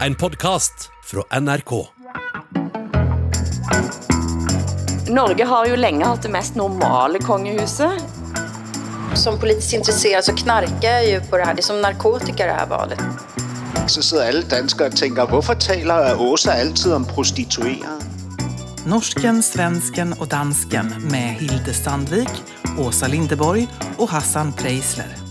[0.00, 1.70] En podcast fra NRK.
[5.08, 7.90] Norge har jo længe haft det mest normale kongehuset.
[9.14, 11.54] Som politiskt intresserad så knarkar jag ju på det här.
[11.54, 13.00] Det är som narkotika det här valet.
[13.86, 18.00] Så sidder alle danskere og tænker, hvorfor taler Åsa altid om prostituerede?
[18.86, 22.30] Norsken, svensken och dansken med Hilde Sandvik,
[22.78, 23.68] Åsa Lindeborg
[23.98, 25.23] och Hassan Preisler.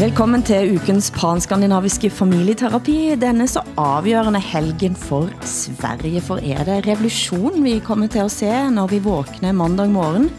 [0.00, 3.18] Velkommen til ukens panskandinaviske familieterapi.
[3.20, 6.22] Denne så afgørende helgen for Sverige.
[6.24, 10.30] For er det revolution, vi kommer til at se, når vi våkner mandag morgen?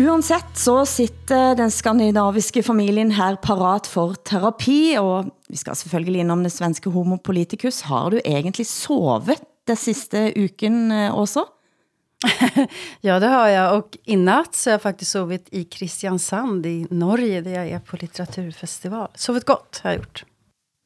[0.00, 6.46] Uansett så sitter den skandinaviske familien her parat for terapi, og vi skal selvfølgelig innom
[6.46, 7.82] det svenske homopolitikus.
[7.90, 11.44] Har du egentlig sovet det sidste uken eh, også?
[13.00, 13.78] Ja, det har jag.
[13.78, 17.78] Och i natt så har jag faktiskt sovit i Kristiansand i Norge, där jag är
[17.78, 19.08] på litteraturfestival.
[19.14, 20.24] Sovit gott har jag gjort.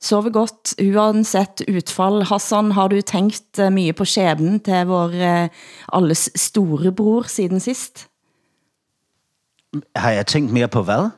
[0.02, 2.22] Sove godt, uansett utfall.
[2.22, 5.50] Hassan, har du tænkt eh, mye på skæbnen til vår eh,
[5.94, 8.08] alles storebror siden sist?
[9.94, 11.10] Har jeg tænkt mere på hvad?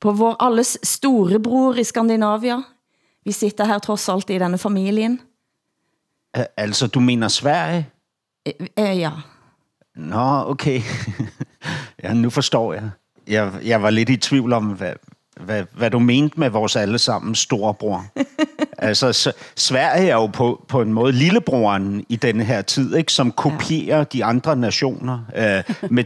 [0.00, 2.62] På vår alles storebror i Skandinavia.
[3.24, 5.20] Vi sitter her trods alt i denne familien.
[6.56, 7.86] Altså, du mener Sverige?
[8.76, 9.12] Ja.
[9.96, 10.80] Nå, okay.
[12.04, 12.90] ja, nu forstår jeg.
[13.28, 13.52] jeg.
[13.64, 14.92] Jeg var lidt i tvivl om, hvad,
[15.40, 18.04] hvad, hvad du mente med vores allesammen storebror.
[18.78, 23.12] altså, S- Sverige er jo på, på en måde lillebroren i denne her tid, ikke?
[23.12, 24.04] som kopierer ja.
[24.04, 26.04] de andre nationer øh, med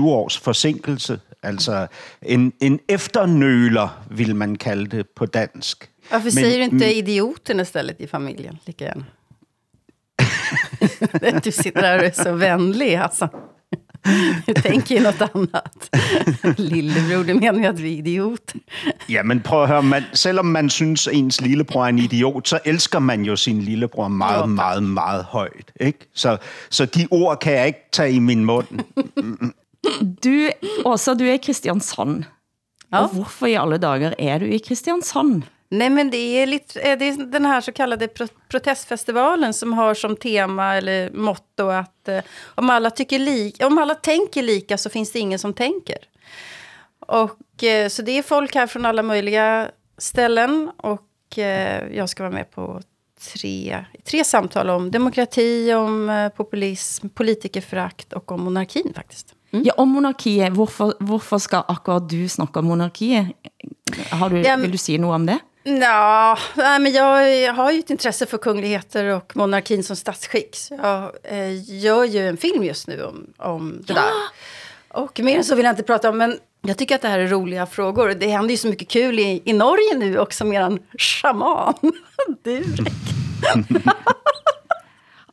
[0.02, 1.20] 10-20 års forsinkelse.
[1.42, 1.86] Altså
[2.22, 5.90] en, en efternøler, vil man kalde det på dansk.
[6.10, 8.58] Varför Men- säger du inte idioten istället i familjen?
[8.66, 9.04] Lika gärna.
[11.44, 13.28] du sitter där och är så vänlig, alltså.
[14.46, 15.90] Du tänker ju något annat.
[16.58, 18.60] Lillebror, du menar ju att vi är idioter.
[19.08, 22.48] Ja, men prøv at høre, man, selvom man synes, at ens lillebror er en idiot,
[22.48, 25.72] så elsker man jo sin lillebror meget, Jo, meget, meget højt.
[25.80, 25.98] Ikke?
[26.14, 26.36] Så,
[26.70, 28.66] så de ord kan jeg ikke tage i min mund.
[30.24, 30.50] Du,
[30.84, 32.24] Åsa, du er i Kristiansand.
[32.92, 32.98] Ja.
[32.98, 35.42] Og hvorfor i alle dager er du i Kristiansand?
[35.70, 39.72] Nej, men det är, lite, eh, det är den här så kallade pro protestfestivalen som
[39.72, 42.20] har som tema eller motto att eh,
[42.54, 45.98] om, alla tycker li om alla tänker lika så finns det ingen som tänker.
[47.00, 52.22] Och, eh, så det är folk här från alla möjliga ställen och eh, jag ska
[52.22, 52.80] vara med på
[53.32, 59.34] tre, tre samtal om demokrati, om eh, populism, politikerförakt och om monarkin faktiskt.
[59.50, 60.52] Ja, om monarkiet.
[60.52, 63.26] Hvorfor, hvorfor skal akkurat du snakke om monarkiet?
[64.10, 65.38] Har du, Ja, vil du sige noget om det?
[65.80, 70.56] Ja, nej, men jag, jag har ju ett intresse för kungligheter och monarkin som statsskick.
[70.56, 74.10] Så jag eh, gör ju en film just nu om, om det där.
[74.88, 77.18] Och mer än så vill jag inte prata om, men jag tycker att det här
[77.18, 78.08] är roliga frågor.
[78.08, 81.74] Det händer ju så mycket kul i, i Norge nu också med en shaman.
[82.44, 82.92] Durek.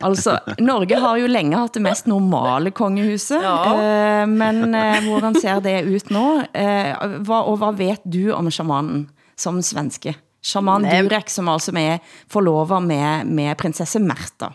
[0.00, 3.74] Altså, Norge har jo længe haft det mest normale kongehuset, Ja.
[3.74, 6.42] eh, men eh, hvordan ser det ut nu?
[6.52, 10.12] Eh, hva, og hvad vet du om shamanen som svenske?
[10.46, 11.02] Shaman Nej.
[11.02, 11.98] Durek, som altså er
[12.28, 14.52] forlover med, med prinsesse Märta.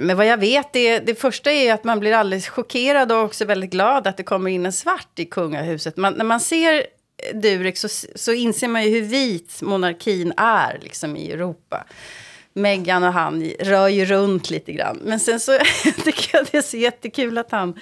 [0.00, 3.44] Men vad jag vet, det, det första är att man blir alldeles chockerad och också
[3.44, 5.96] väldigt glad att det kommer in en svart i kungahuset.
[5.96, 6.86] Man, när man ser
[7.34, 11.84] Durek så, så inser man ju hur vit monarkin är liksom, i Europa.
[12.52, 15.00] Meghan och han rör ju runt lite grann.
[15.02, 15.58] Men sen så
[16.04, 17.80] tycker jag det är så jättekul att han...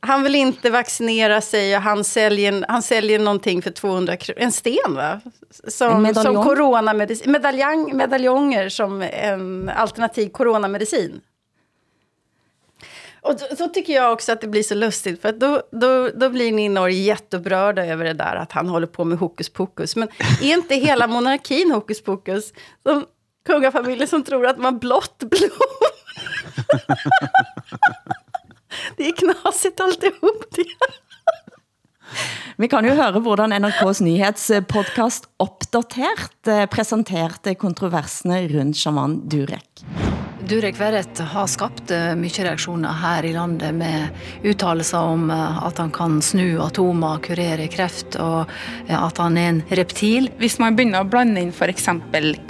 [0.00, 4.40] Han vill inte vaccinera sig och han säljer, han säljer någonting för 200 kronor.
[4.40, 5.20] En sten va?
[5.64, 6.34] En Som, medaljong?
[6.34, 7.32] som coronamedicin.
[7.32, 11.20] Medaljong, medaljonger som en alternativ coronamedicin.
[13.20, 15.22] Och då, då tycker jag också att det blir så lustigt.
[15.22, 18.68] För att då, då, då blir ni i Norge jätteupprörda över det där att han
[18.68, 19.96] håller på med hokus pokus.
[19.96, 20.08] Men
[20.42, 22.52] är inte hela monarkin hokus pokus?
[22.82, 23.06] Som
[23.46, 25.50] kungafamiljen som tror att man har blått blod.
[28.96, 30.44] det är knasigt alltihop.
[30.56, 30.66] Det.
[32.56, 39.84] Vi kan jo høre, hvordan NRK's nyhetspodcast Opdatert eh, presenterte kontroversene rundt shaman Durek.
[40.48, 45.78] Durek Verret har skapt eh, mye reaksjoner her i landet med uttalelser om eh, at
[45.78, 48.48] han kan snu atomer, kurere kreft, og
[48.88, 50.30] at han er en reptil.
[50.40, 51.90] Hvis man begynner å blande inn f.eks.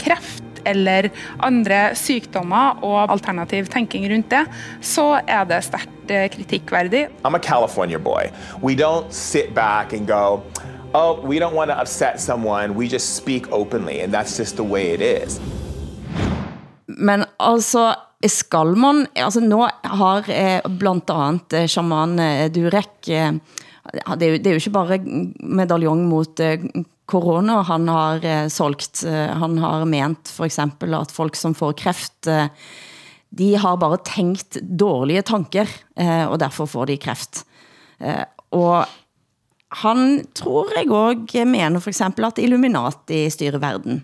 [0.00, 1.10] kreft eller
[1.44, 4.44] andre sykdommer og alternativ tenking rundt det,
[4.84, 7.08] så er det sterkt eh, kritikkverdig.
[7.24, 8.30] I'm a California boy.
[8.62, 10.42] We don't sit back and go,
[10.94, 12.74] oh, we don't want to upset someone.
[12.74, 15.40] We just speak openly, and that's just the way it is.
[16.86, 17.94] Men altså,
[18.26, 23.32] skal man, altså nå har eh, blandt andet eh, shaman eh, Durek eh,
[24.16, 24.98] det, er jo, det er jo ikke bare
[25.40, 26.64] medaljong mot eh,
[27.08, 29.02] corona han har eh, solgt.
[29.06, 32.50] Eh, han har ment for eksempel at folk som får kræft, eh,
[33.28, 37.44] de har bare tænkt dårlige tanker, eh, og derfor får de kræft.
[38.00, 38.24] Eh,
[38.56, 38.86] og
[39.82, 44.00] han tror jeg også mener for eksempel at Illuminati styrer verden.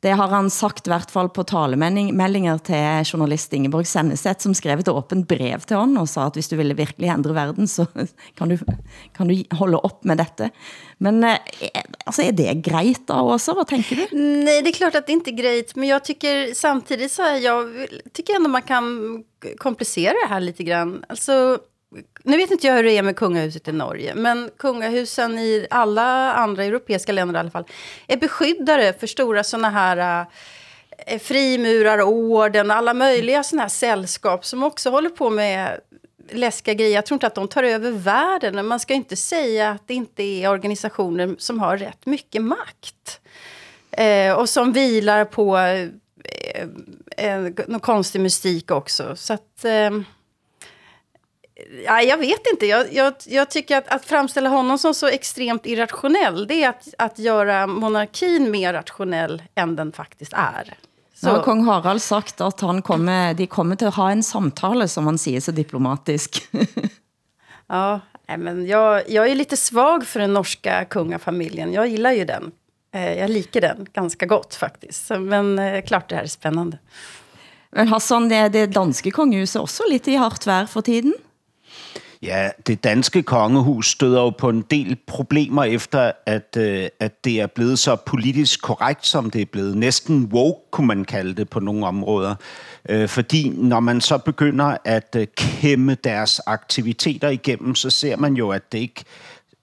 [0.00, 4.84] Det har han sagt i hvert fall på talemeldinger til journalist Ingeborg Senneset, som skrev
[4.84, 7.88] et åbent brev til ham og sa at hvis du ville virkelig ændre verden, så
[8.38, 8.58] kan du,
[9.16, 10.52] kan du holde op med dette.
[11.02, 13.54] Men eh, altså, alltså, är det grejt da også?
[13.54, 14.06] Vad tänker du?
[14.44, 15.76] Nej, det är klart att det inte är grejt.
[15.76, 19.24] Men jag tycker samtidigt så här, jag tycker ändå man kan
[19.58, 21.04] komplicera det här lite grann.
[21.08, 21.58] Alltså,
[22.22, 26.32] nu vet inte jag hur det är med kungahuset i Norge, men kungahusen i alla
[26.32, 27.64] andra europeiska länder i alla fall
[28.06, 30.26] är beskyddare för stora såna här eh,
[31.06, 35.80] eh frimurarorden och alla möjliga såna här sällskap som också håller på med
[36.30, 36.94] läskiga grejer.
[36.94, 39.94] Jag tror inte att de tar över världen, men man ska inte säga att det
[39.94, 43.20] inte är organisationer som har rätt mycket makt.
[43.90, 45.88] Eh, och som vilar på eh,
[47.16, 49.16] eh, någon konstig mystik också.
[49.16, 49.64] Så att...
[49.64, 49.90] Eh,
[51.84, 52.66] Ja, jag vet inte.
[52.66, 56.94] Jag, jag, jag tycker att, att framställa honom som så extremt irrationell, det är att,
[56.98, 60.74] att göra monarkin mer rationell än den faktiskt är.
[61.14, 61.26] Så.
[61.26, 64.88] Nu har kong Harald sagt at han kommer, de kommer til at ha en samtale,
[64.88, 66.48] som han siger så diplomatisk.
[67.66, 68.00] ja,
[68.38, 71.72] men jag, jag är lite svag för den norska kungafamiljen.
[71.72, 72.52] Jag gillar ju den.
[72.94, 75.10] Eh, jag liker den ganska gott faktiskt.
[75.10, 76.78] Men eh, klart det här är spännande.
[77.70, 81.14] Men Hassan, det, det danske kongehuset også lidt i hardt vær for tiden?
[82.22, 87.40] Ja, det danske kongehus støder jo på en del problemer efter, at, øh, at det
[87.40, 89.76] er blevet så politisk korrekt, som det er blevet.
[89.76, 92.34] Næsten woke, kunne man kalde det på nogle områder.
[92.88, 98.34] Øh, fordi når man så begynder at øh, kæmme deres aktiviteter igennem, så ser man
[98.34, 99.04] jo, at det ikke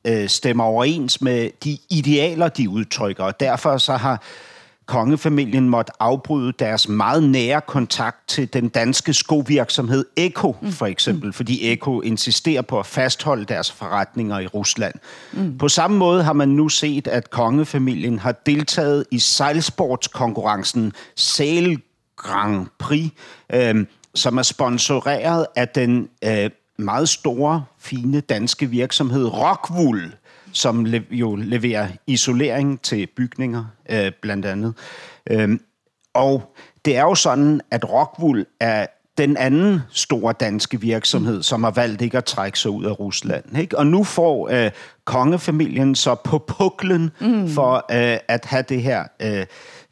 [0.08, 3.24] øh, stemmer overens med de idealer, de udtrykker.
[3.24, 4.24] Og derfor så har
[4.86, 10.72] kongefamilien måtte afbryde deres meget nære kontakt til den danske skovirksomhed Eko, mm.
[10.72, 14.94] for eksempel, fordi Eko insisterer på at fastholde deres forretninger i Rusland.
[15.34, 15.58] Mm.
[15.58, 21.82] På samme måde har man nu set, at kongefamilien har deltaget i sejlsportskonkurrencen Sail
[22.16, 23.12] Grand Prix,
[23.54, 23.86] øh,
[24.16, 30.14] som er sponsoreret af den øh, meget store, fine danske virksomhed Rockwool,
[30.56, 34.74] som le- jo leverer isolering til bygninger, øh, blandt andet.
[35.32, 35.62] Øhm,
[36.14, 36.56] og
[36.86, 38.86] det er jo sådan, at Rockwool er
[39.18, 43.58] den anden store danske virksomhed, som har valgt ikke at trække sig ud af Rusland.
[43.58, 43.78] Ikke?
[43.78, 44.72] Og nu får øh,
[45.06, 47.50] kongefamilien så på puklen mm.
[47.50, 49.46] for øh, at have det her øh,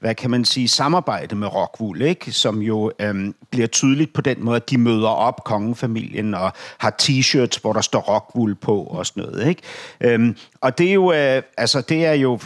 [0.03, 2.31] hvad kan man sige, samarbejde med Rockwool, ikke?
[2.31, 6.95] som jo øhm, bliver tydeligt på den måde, at de møder op kongefamilien og har
[7.01, 9.47] t-shirts, hvor der står Rockwool på og sådan noget.
[9.47, 9.61] Ikke?
[10.01, 12.39] Øhm, og det er, jo, øh, altså, det er jo,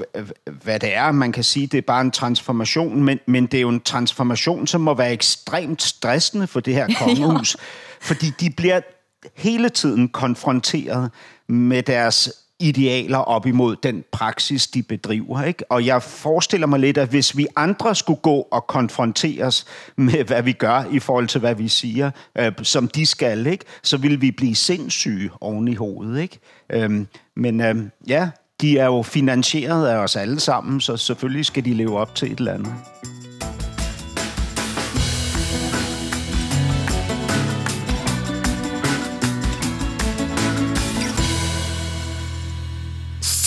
[0.63, 1.12] hvad det er.
[1.12, 4.68] Man kan sige, det er bare en transformation, men, men det er jo en transformation,
[4.68, 7.57] som må være ekstremt stressende for det her kongehus,
[8.01, 8.80] fordi de bliver
[9.36, 11.12] hele tiden konfronteret
[11.48, 15.44] med deres idealer op imod den praksis, de bedriver.
[15.44, 15.71] Ikke?
[15.71, 19.65] Og jeg forestiller mig lidt, at hvis vi andre skulle gå og konfronteres
[19.95, 23.65] med, hvad vi gør i forhold til, hvad vi siger, øh, som de skal, ikke?
[23.83, 26.21] så vil vi blive sindssyge oven i hovedet.
[26.21, 26.39] Ikke?
[26.69, 27.75] Øhm, men øh,
[28.07, 28.30] ja,
[28.62, 32.31] de er jo finansieret af os alle sammen, så selvfølgelig skal de leve op til
[32.31, 32.73] et eller andet.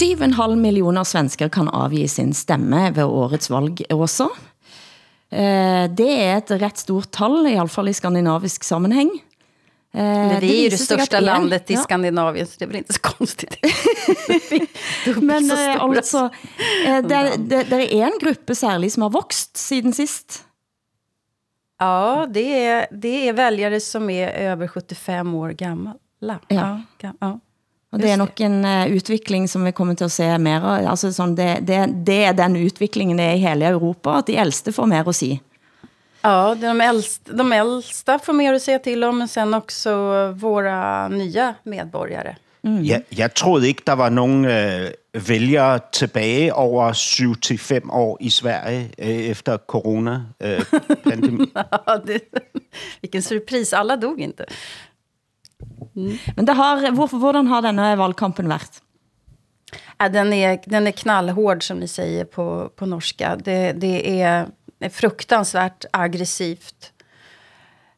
[0.01, 4.31] 7,5 millioner svensker kan afgive sin stemme ved årets valg også.
[5.31, 9.11] Eh, det er et ret stort tal, i alla fall i skandinavisk sammenhæng.
[9.93, 11.81] Eh, Men det är ju det största landet i ja.
[11.81, 13.57] Skandinavien, så det är väl inte så konstigt.
[15.23, 16.31] Men eh, alltså,
[16.85, 20.45] det, det, det är en gruppe särskilt som har vokst siden sist.
[21.79, 25.95] Ja, det är, det är väljare som är över 75 år gamla.
[26.21, 26.81] Ja.
[26.99, 27.41] ja, ja.
[27.93, 30.91] Og det er nok en uh, utvikling, som vi kommer til at se mer av.
[30.91, 34.39] Altså, sådan, det, det, det er den utviklingen det er i hele Europa, at de
[34.39, 35.41] äldste får mer at sige.
[36.23, 39.91] Ja, de äldsta, de äldsta får mer att säga till om, men sen också
[40.33, 42.37] våra nya medborgare.
[42.63, 42.85] Mm.
[42.85, 44.91] Jeg, jeg troede ikke, der var nogen øh,
[45.29, 50.65] vælgere tilbage over 7-5 år i Sverige øh, efter corona øh,
[51.07, 52.21] ja, det,
[53.01, 54.45] vilken surpris, alla dog inte.
[56.01, 56.19] Mm.
[56.37, 58.83] Men det har, hvorfor, hvordan har denne valgkampen været?
[59.99, 63.37] Ja, den, är, den är knallhård som ni säger på, på norska.
[63.37, 64.47] Det, det är
[64.91, 66.93] fruktansvärt aggressivt.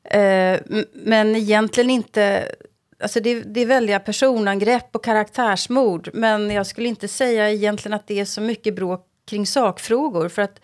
[0.05, 0.61] Eh,
[0.93, 2.49] men egentligen inte...
[3.03, 6.11] Alltså det, det är väldiga personangrepp och karaktärsmord.
[6.13, 10.29] Men jag skulle inte säga egentligen att det är så mycket bråk kring sakfrågor.
[10.29, 10.61] För att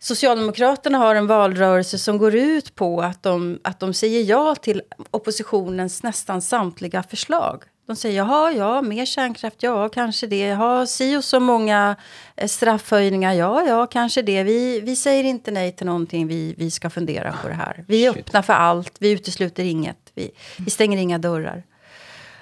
[0.00, 4.82] Socialdemokraterna har en valrörelse som går ut på att de, att de säger ja till
[5.10, 7.64] oppositionens nästan samtliga förslag.
[7.86, 10.38] De säger jaha, ja, mer kärnkraft, ja, kanske det.
[10.38, 11.96] Ja, si och så många
[12.36, 14.42] eh, straffhöjningar, ja, ja, kanske det.
[14.42, 17.84] Vi, vi säger inte nej till någonting, vi, vi ska fundera på det här.
[17.88, 21.62] Vi är öppna för allt, vi utesluter inget, vi, vi stänger inga dörrar.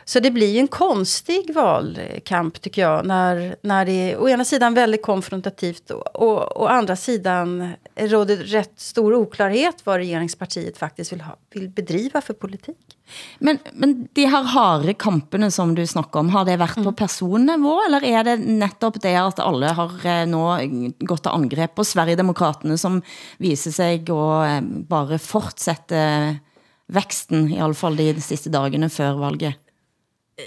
[0.09, 3.07] Så det blir en konstig valkamp tycker jag.
[3.07, 8.37] När, när det är å ena sidan väldigt konfrontativt och, och å andra sidan råder
[8.37, 12.77] rätt stor oklarhet vad regeringspartiet faktiskt vill, ha, vill bedriva för politik.
[13.39, 17.75] Men, men de her harde kampene som du snakker om, har det været på personnivå,
[17.89, 20.47] eller er det netop det at alle har eh, nå
[21.03, 23.03] gått til angrep på Sverigedemokraterne, som
[23.43, 26.01] viser sig å eh, bare fortsætte
[26.95, 29.66] væksten, i alle fall de sidste dagene før valget?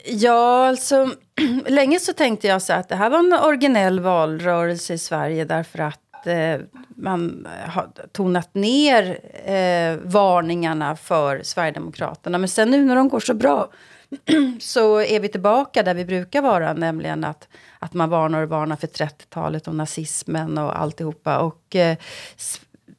[0.06, 1.16] Ja, alltså
[1.68, 5.80] länge så tänkte jag så att det här var en originell valrörelse i Sverige därför
[5.80, 6.58] att eh,
[6.96, 12.38] man har tonat ner eh, varningarna för Sverigedemokraterna.
[12.38, 13.70] Men sen nu när de går så bra
[14.60, 17.48] så är vi tillbaka där vi brukar vara, nämligen att,
[17.80, 21.40] att man varnar och varnar för 30-talet och nazismen och alltihopa.
[21.40, 21.98] Och eh,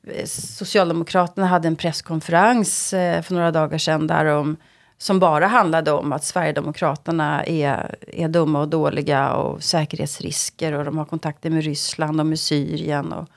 [0.06, 4.56] eh, Socialdemokraterna hade en presskonferens eh, för några dagar sedan där om
[5.02, 10.98] som bara handlade om att Sverigedemokraterna är, är dumma och dåliga och säkerhetsrisker och de
[10.98, 13.12] har kontakter med Ryssland och med Syrien.
[13.12, 13.28] Och,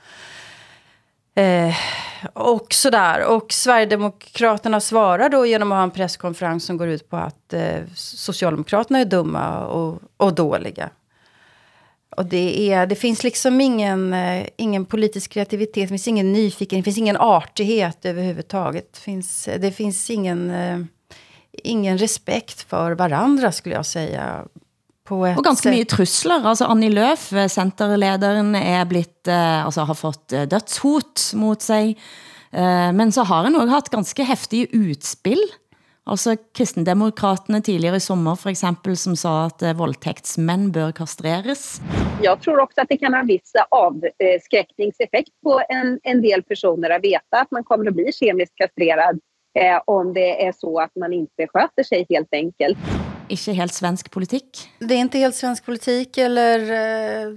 [1.42, 1.74] eh,
[2.32, 3.26] och sådär.
[3.26, 7.80] Och Sverigedemokraterna svarar då genom att ha en presskonferens som går ut på att eh,
[7.94, 10.90] Socialdemokraterna är dumma och, och dåliga.
[12.16, 16.84] Och det, är, det finns liksom ingen, eh, ingen politisk kreativitet, det finns ingen nyfikenhet,
[16.84, 18.92] det finns ingen artighet överhuvudtaget.
[18.92, 20.50] Det finns, det finns ingen...
[20.50, 20.78] Eh,
[21.64, 24.44] ingen respekt för varandra skulle jag säga.
[25.04, 26.46] På ett og ganske mye trusler.
[26.48, 31.92] Altså Annie Løf, centerlederen, er blitt, eh, altså har fått eh, dødshot mot sig.
[32.52, 35.42] Eh, men så har han også haft ganske heftige utspill.
[36.08, 41.80] Altså kristendemokraterne tidligere i sommer for eksempel, som sa at voldtægtsmænd bør kastreres.
[42.22, 46.90] Jag tror också att det kan ha en viss avskräckningseffekt på en, en del personer
[46.90, 49.20] att veta att man kommer att bli kemiskt kastrerad
[49.54, 52.78] eh, om det är så att man inte sköter sig helt enkelt.
[53.28, 54.70] Ikke helt svensk politik?
[54.78, 56.18] Det är inte helt svensk politik.
[56.18, 57.34] Eller eh,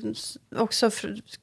[0.59, 0.89] också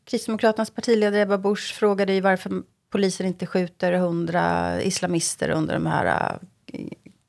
[0.04, 6.38] Kristdemokraternas partiledare Ebba Busch frågade ju varför polisen inte skjuter hundra islamister under de här
[6.72, 6.80] eh,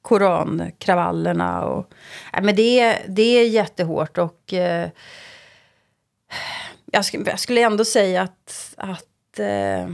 [0.01, 1.65] korankravallerna.
[1.65, 1.91] Och,
[2.33, 4.17] äh, men det, det är jättehårt.
[4.17, 4.89] Och, eh,
[6.91, 9.87] jag, skulle, jag skulle ändå säga att, att eh,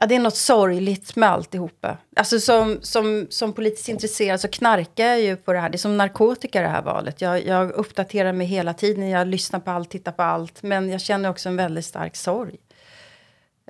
[0.00, 1.96] Ja, det är något sorgligt med alltihopa.
[2.16, 5.70] Alltså som, som, som politiskt intresserad så knarkar jag ju på det här.
[5.70, 7.20] Det är som narkotika det här valet.
[7.20, 9.08] Jag, jag uppdaterar mig hela tiden.
[9.08, 10.62] Jag lyssnar på allt, tittar på allt.
[10.62, 12.56] Men jag känner också en väldigt stark sorg.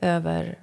[0.02, 0.58] Över...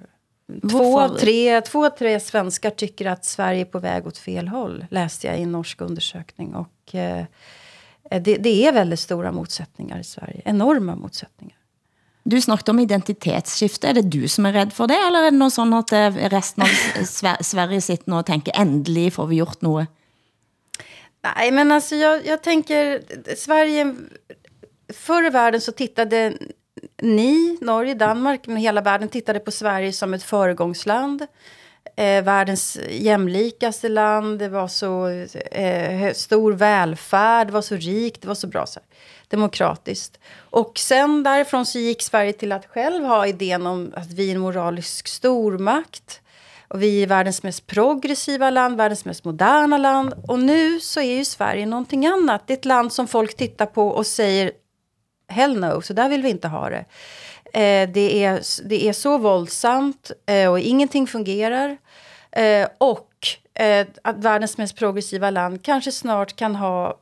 [0.70, 4.86] Två tre, två tre svenskar tycker att Sverige är på väg åt fel håll.
[4.90, 6.54] Läste jag i en norsk undersökning.
[6.54, 7.24] Och eh,
[8.10, 10.42] det, det är väldigt stora motsättningar i Sverige.
[10.44, 11.58] Enorma motsättningar.
[12.24, 13.88] Du snakket om identitetsskifte.
[13.88, 16.22] Er det du som er redd for det, eller er det noget sådan at eh,
[16.32, 19.86] resten av Sverige sitter nu og tænker, endelig får vi gjort noget?
[21.24, 23.00] Nej, men alltså jag, jag tänker,
[23.36, 23.94] Sverige,
[24.92, 26.32] förr i världen så tittade
[27.02, 31.26] ni, Norge, Danmark, men hela världen tittade på Sverige som ett föregångsland.
[31.96, 38.28] Eh, världens jämlikaste land, det var så eh, stor välfärd, det var så rikt, det
[38.28, 38.66] var så bra.
[38.66, 38.86] Så här
[39.34, 40.18] demokratiskt.
[40.36, 44.34] Och sen därifrån så gick Sverige till att själv ha idén om att vi är
[44.34, 46.20] en moralisk stormakt.
[46.68, 50.14] Och vi är världens mest progressiva land, världens mest moderna land.
[50.28, 52.46] Och nu så är ju Sverige någonting annat.
[52.46, 54.52] Det är ett land som folk tittar på och säger
[55.28, 56.84] hell no, så där vill vi inte ha det.
[57.44, 61.76] Eh, det, är, det är så våldsamt eh, och ingenting fungerar.
[62.32, 63.10] Eh, och
[63.54, 66.98] eh, att världens mest progressiva land kanske snart kan ha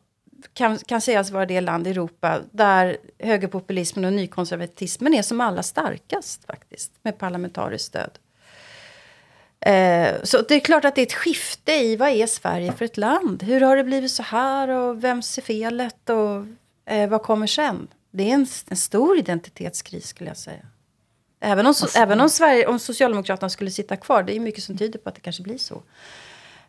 [0.55, 5.63] kan, kan sägas vara det land i Europa där högerpopulismen och nykonservatismen är som allra
[5.63, 8.19] starkast faktiskt, med parlamentariskt stöd.
[9.61, 12.85] Eh, så det är klart att det är ett skifte i vad är Sverige för
[12.85, 13.43] ett land?
[13.43, 16.47] Hur har det blivit så här och vems är felet och
[16.93, 17.89] eh, vad kommer sen?
[18.11, 20.67] Det är en, en stor identitetskris skulle jag säga.
[21.41, 24.99] Även om, även om, Sverige, om Socialdemokraterna skulle sitta kvar, det är mycket som tyder
[24.99, 25.83] på att det kanske blir så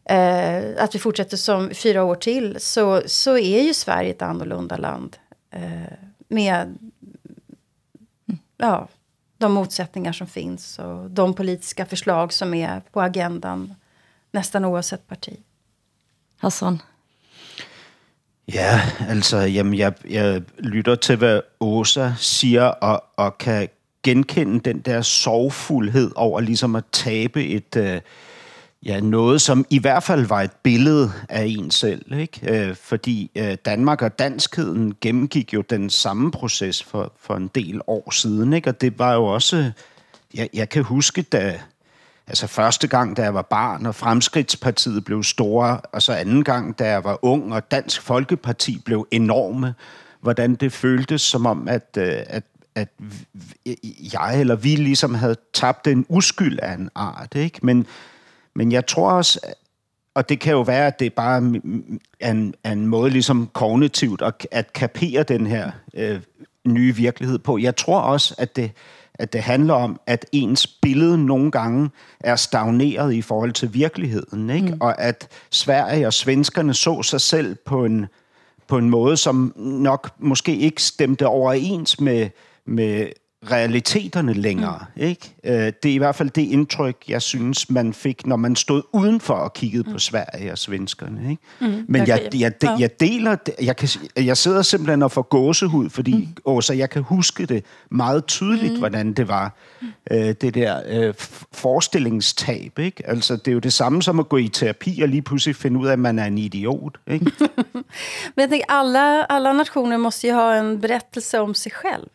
[0.06, 4.78] eh, att vi fortsätter som fyra år till, så, så är ju Sverige ett annorlunda
[4.78, 5.18] land.
[5.52, 5.62] Eh,
[6.28, 6.78] med
[8.58, 8.88] ja,
[9.38, 13.76] de motsättningar som finns och de politiska förslag som är på agendan
[14.34, 15.40] Nästan oavsett parti.
[16.38, 16.82] Hassan?
[18.46, 23.70] Ja, altså, jamen, jeg, jeg lytter til, hvad Åsa siger, og, og kan
[24.04, 28.02] genkende den der sorgfuldhed over ligesom at tabe et, øh,
[28.86, 32.14] ja, noget, som i hvert fald var et billede af en selv.
[32.14, 32.68] Ikke?
[32.68, 37.82] Øh, fordi øh, Danmark og danskheden gennemgik jo den samme proces for, for en del
[37.88, 38.54] år siden.
[38.54, 38.70] Ikke?
[38.70, 39.72] Og det var jo også...
[40.34, 41.60] Jeg, jeg kan huske, da
[42.28, 46.80] Altså første gang, da jeg var barn, og Fremskridtspartiet blev store, og så anden gang,
[46.80, 49.74] da jeg var ung, og Dansk Folkeparti blev enorme,
[50.22, 52.44] hvordan det føltes som om, at, øh, at,
[52.76, 52.90] at
[54.14, 57.36] jeg eller vi ligesom havde tabt en uskyld af en art.
[57.36, 57.60] Ikke?
[57.64, 57.88] Men,
[58.56, 59.40] men jeg tror også,
[60.16, 61.38] og det kan jo være, at det er bare
[62.22, 66.22] en, en måde ligesom kognitivt at, at kapere den her øh,
[66.68, 67.58] nye virkelighed på.
[67.58, 68.72] Jeg tror også, at det
[69.20, 74.50] at det handler om, at ens billede nogle gange er stagneret i forhold til virkeligheden,
[74.50, 74.68] ikke?
[74.68, 74.82] Mm.
[74.82, 78.06] og at Sverige og svenskerne så sig selv på en,
[78.68, 82.30] på en måde, som nok måske ikke stemte overens med,
[82.66, 83.08] med
[83.52, 84.86] realiteterne længere.
[84.96, 85.02] Mm.
[85.02, 85.36] Ikke?
[85.44, 88.82] Øh, det er i hvert fald det indtryk, jeg synes, man fik, når man stod
[88.92, 89.92] udenfor og kiggede mm.
[89.92, 91.30] på Sverige og svenskerne.
[91.30, 91.42] Ikke?
[91.60, 91.86] Mm.
[91.88, 96.16] Men jeg, jeg, jeg, jeg deler, jeg, kan, jeg sidder simpelthen og får gåsehud, fordi
[96.16, 96.36] mm.
[96.46, 98.80] Åsa, jeg kan huske det meget tydeligt, mm.
[98.80, 99.56] hvordan det var,
[100.12, 101.14] øh, det der øh,
[101.52, 102.80] forestillingstab.
[102.80, 103.10] Ikke?
[103.10, 105.80] Altså, det er jo det samme som at gå i terapi og lige pludselig finde
[105.80, 106.98] ud af, at man er en idiot.
[107.08, 107.26] Ikke?
[108.36, 112.08] Men jeg tænker, alla, alla nationer måste ju ha en berättelse om sig själv.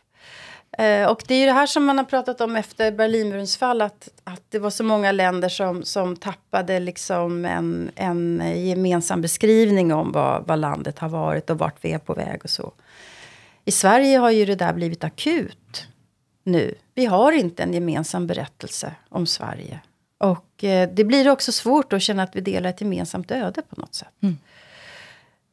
[0.72, 3.82] Eh, och det är ju det här som man har pratat om efter Berlinmurens fall,
[3.82, 9.92] att, att det var så många länder som, som tappade liksom en, en gemensam beskrivning
[9.92, 12.72] om vad, vad landet har varit och vart vi är på väg och så.
[13.64, 15.86] I Sverige har ju det där blivit akut
[16.44, 16.74] nu.
[16.94, 19.80] Vi har inte en gemensam berättelse om Sverige.
[20.18, 23.80] Och eh, det blir också svårt att känna att vi delar ett gemensamt öde på
[23.80, 24.08] något sätt.
[24.22, 24.38] Mm.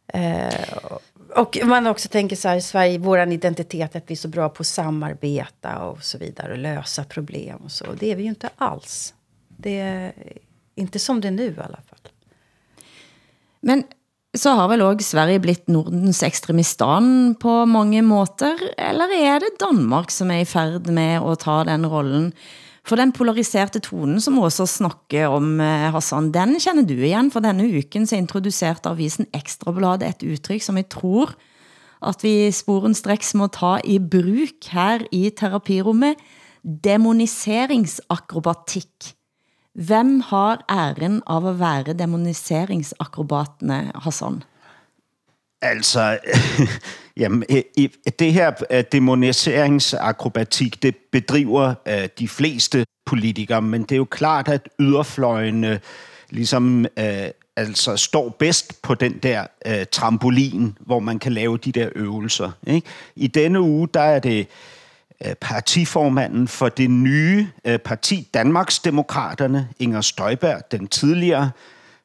[0.08, 0.98] Eh,
[1.36, 4.50] och man också tänker så här, i Sverige, vår identitet, att vi är så bra
[4.50, 7.86] på att samarbeta och så vidare, och lösa problem och så.
[8.00, 9.14] Det är vi ju inte alls.
[9.58, 10.14] Det är
[10.76, 12.12] inte som det är nu i alla fall.
[13.62, 13.84] Men
[14.38, 20.12] så har väl också Sverige blivit Nordens extremistan på många måter, eller är det Danmark
[20.12, 22.32] som är i färd med att ta den rollen?
[22.86, 27.40] For den polariserte tonen, som også snakker om, eh, Hassan, den kender du igen, for
[27.42, 31.34] denne uken så introducerede avisen Ekstrabladet et udtryk, som jeg tror,
[32.06, 36.16] at vi sporenstreks må ta i bruk her i terapirummet,
[36.64, 39.16] demoniseringsakrobatik.
[39.76, 44.44] Hvem har æren av at være demoniseringsakrobatene, Hassan?
[45.66, 46.18] Altså,
[47.18, 47.44] jamen,
[48.20, 54.48] det her øh, demoniseringsakrobatik, det bedriver øh, de fleste politikere, men det er jo klart,
[54.48, 55.80] at yderfløjene
[56.30, 61.72] ligesom øh, altså står bedst på den der øh, trampolin, hvor man kan lave de
[61.72, 62.52] der øvelser.
[62.68, 62.88] Ikke?
[63.16, 64.48] I denne uge, der er det
[65.26, 71.52] øh, partiformanden for det nye øh, parti Danmarksdemokraterne, Inger Støjberg, den tidligere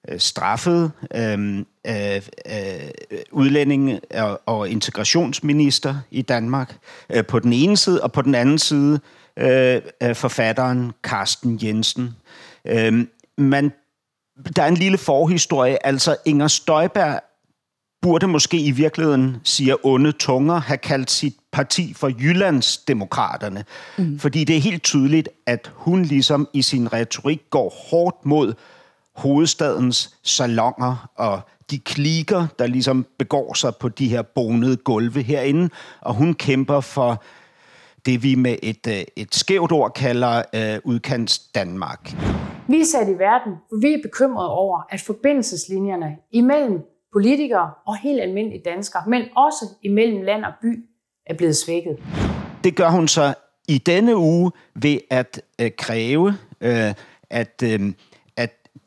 [0.09, 2.91] øh, straffede øh, øh, øh,
[3.33, 6.77] udlænding og, og integrationsminister i Danmark
[7.11, 9.01] øh, på den ene side, og på den anden side
[9.37, 12.17] øh, forfatteren Carsten Jensen.
[12.65, 13.07] Øh,
[13.39, 13.73] man,
[14.57, 17.21] der er en lille forhistorie, altså Inger Støjberg
[18.03, 23.65] burde måske i virkeligheden, siger onde tunger, have kaldt sit parti for Jyllands Demokraterne.
[23.99, 24.19] Mm.
[24.19, 28.55] Fordi det er helt tydeligt, at hun ligesom i sin retorik går hårdt mod
[29.17, 35.71] hovedstadens salonger og de klikker, der ligesom begår sig på de her bonede gulve herinde,
[36.01, 37.23] og hun kæmper for
[38.07, 42.15] det, vi med et, øh, et skævt ord kalder uh, udkants Danmark.
[42.69, 46.81] Vi er sat i verden, for vi er bekymrede over, at forbindelseslinjerne imellem
[47.13, 50.85] politikere og helt almindelige danskere, men også imellem land og by,
[51.27, 51.99] er blevet svækket.
[52.65, 53.35] Det gør hun så
[53.69, 57.81] i denne uge ved at uh, kræve, uh, at, at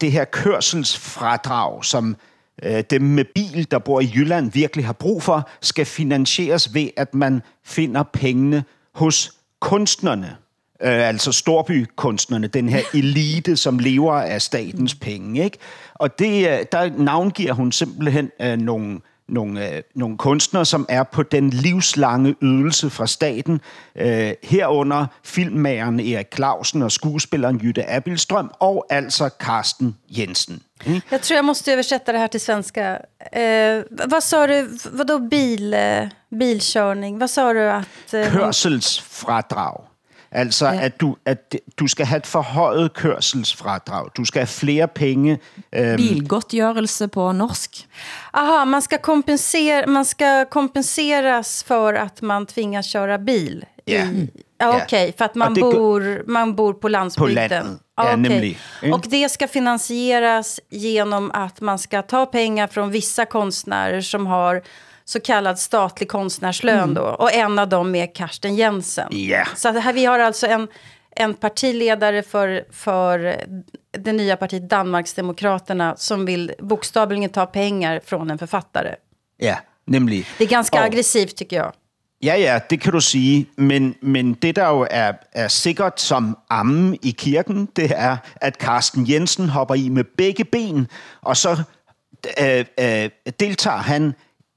[0.02, 2.16] det her kørselsfradrag, som
[2.64, 6.90] øh, dem med bil, der bor i Jylland, virkelig har brug for, skal finansieres ved,
[6.98, 8.64] at man finder pengene
[8.96, 10.36] hos kunstnerne.
[10.82, 15.44] Øh, altså storbykunstnerne, den her elite, som lever af statens penge.
[15.44, 15.58] Ikke?
[15.94, 21.04] Og det, øh, der navngiver hun simpelthen øh, nogle nogle, øh, nogle kunstnere, som er
[21.04, 23.62] på den livslange ydelse fra staten.
[23.96, 30.62] Øh, herunder filmmageren Erik Clausen og skuespilleren Jytte Abilstrøm og altså Karsten Jensen.
[30.86, 31.02] Mm.
[31.12, 33.00] Jag tror jag måste översätta det här till svenska.
[33.32, 37.20] Eh, vad sa du, vadå bil, eh, bilkörning?
[37.20, 38.14] Vad sa du att...
[38.14, 39.82] Eh, Kørselsfradrag.
[40.34, 40.80] Altså, Ja.
[40.86, 44.10] at, du, at du skal have et forhøjet kørselsfradrag.
[44.18, 45.40] Du skal have flere penge.
[45.76, 47.88] Øhm, Bilgodtgjørelse på norsk.
[48.34, 53.66] Aha, man ska, kompensera, man ska kompenseras för att man tvingas köra bil?
[53.86, 54.06] Ja.
[54.58, 54.82] Ja.
[54.84, 57.50] Okej, för att man, det bor, man bor på landsbygden.
[57.50, 57.82] landet.
[57.98, 58.56] Ja, nämligen.
[58.82, 58.94] Mm.
[58.94, 64.62] Och det ska finansieras genom att man ska ta pengar från vissa konstnärer som har
[65.06, 66.94] så kallad statlig konstnärslön Mm.
[66.94, 67.02] då.
[67.02, 69.08] Och en av dem är Karsten Jensen.
[69.12, 69.46] Ja.
[69.56, 70.68] Så här, vi har alltså en,
[71.16, 73.36] en partiledare för, för
[73.98, 78.96] det nya partiet Danmarksdemokraterna som vill bokstavligen ta pengar från en författare.
[79.38, 80.26] Ja, nemlig.
[80.38, 81.74] Det är ganska Og- aggressivt tycker jag.
[82.20, 86.38] Ja, ja, det kan du sige, men, men det der jo er, er sikkert som
[86.50, 90.88] ammen i kirken, det er, at Carsten Jensen hopper i med begge ben,
[91.22, 91.64] og så
[92.42, 94.14] øh, øh, deltager han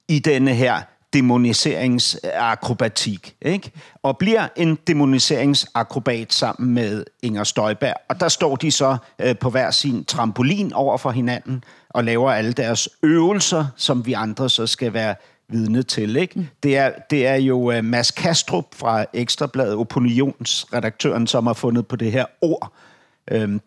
[0.09, 0.81] i denne her
[1.12, 3.71] demoniseringsakrobatik, ikke?
[4.03, 7.95] og bliver en demoniseringsakrobat sammen med Inger Støjberg.
[8.09, 12.31] Og der står de så øh, på hver sin trampolin over for hinanden og laver
[12.31, 15.14] alle deres øvelser, som vi andre så skal være
[15.49, 16.16] vidne til.
[16.16, 16.38] Ikke?
[16.38, 16.47] Mm.
[16.62, 21.97] Det, er, det er jo uh, Mads Kastrup fra Ekstrabladet, opinionsredaktøren, som har fundet på
[21.97, 22.73] det her ord,
[23.27, 23.61] øhm,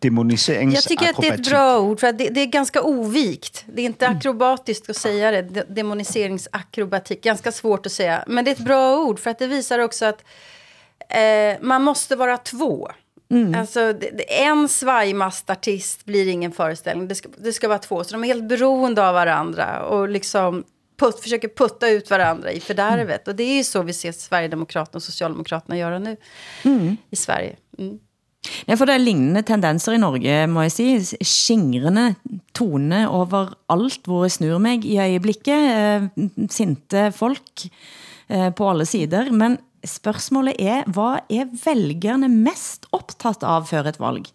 [0.82, 1.48] tycker att det är ett demoniseringsakrobatik.
[1.50, 3.64] bra ord, för det, det är ganska ovikt.
[3.72, 7.22] Det är inte akrobatiskt att säga det, de- demoniseringsakrobatik.
[7.22, 8.24] Ganska svårt att säga.
[8.26, 10.24] Men det är ett bra ord, för att det visar också att
[11.08, 12.90] eh, man måste vara två.
[13.56, 17.08] Alltså, det, det, en svajmastartist blir ingen föreställning.
[17.08, 18.04] Det ska, det ska vara två.
[18.04, 20.64] Så de är helt beroende av varandra och liksom
[20.98, 23.28] put, försöker putta ut varandra i fördärvet.
[23.28, 26.16] Och det är ju så vi ser Sverigedemokraterna och Socialdemokraterna göra nu
[27.10, 27.56] i Sverige.
[27.78, 27.98] Mm.
[28.68, 31.18] Ja, for det er lignende tendenser i Norge, må jeg sige.
[31.20, 32.14] Skingrende
[32.56, 35.66] tone over alt, hvor jeg snur mig i øjeblikket.
[35.76, 37.66] Eh, sinte folk
[38.30, 39.28] eh, på alle sider.
[39.32, 44.32] Men spørgsmålet er, hvad er vælgerne mest optaget av før et valg?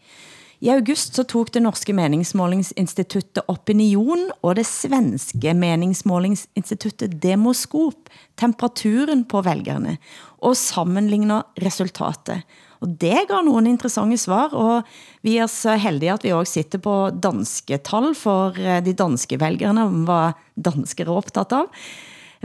[0.61, 9.41] I august så tog det norske meningsmålingsinstituttet Opinion og det svenske meningsmålingsinstituttet Demoskop temperaturen på
[9.45, 9.97] vælgerne
[10.39, 12.45] og sammenligner resultatet.
[12.85, 14.85] Og det gav nogle interessante svar, og
[15.25, 19.39] vi er så heldige at vi også sitter på danske tal for eh, de danske
[19.41, 21.71] vælgerne, om hvad danskere er optaget av.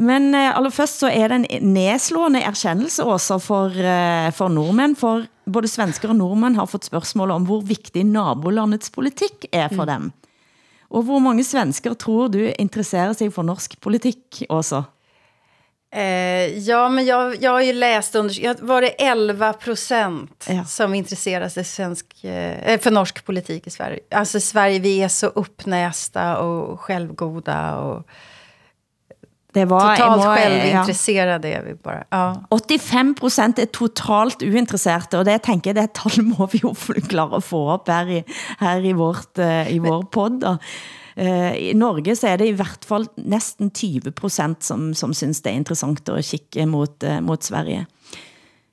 [0.00, 4.96] Men eh, aller først så er det en nedslående erkendelse også for, eh, for nordmænd,
[4.96, 9.84] for både svensker og nordmænd har fået spørgsmål om, hvor vigtig nabolandets politik er for
[9.84, 10.10] dem.
[10.90, 14.82] Og hvor mange svensker tror du interesserer sig for norsk politik også?
[15.92, 18.40] Eh, ja, men jag, jag har ju läst under...
[18.44, 20.64] Jag, var det 11 procent Ja.
[20.64, 23.98] som intresserar sig svensk, eh, för norsk politik i Sverige?
[24.14, 28.06] Alltså i Sverige, vi är så uppnästa och självgoda och
[29.52, 32.04] Det var, totalt må- självintresserade är vi bara.
[32.10, 32.44] Ja.
[32.50, 36.70] 85 procent er totalt uinteresserte, og det tænker jeg, det tal må vi jo
[37.08, 38.20] klare at få op her i,
[38.60, 40.44] her i, vårt, eh, i vår podd.
[41.16, 45.42] Eh, I Norge så er det i hvert fall næsten 20 procent, som, som synes
[45.42, 47.86] det er interessant at kigge mot, eh, mot Sverige.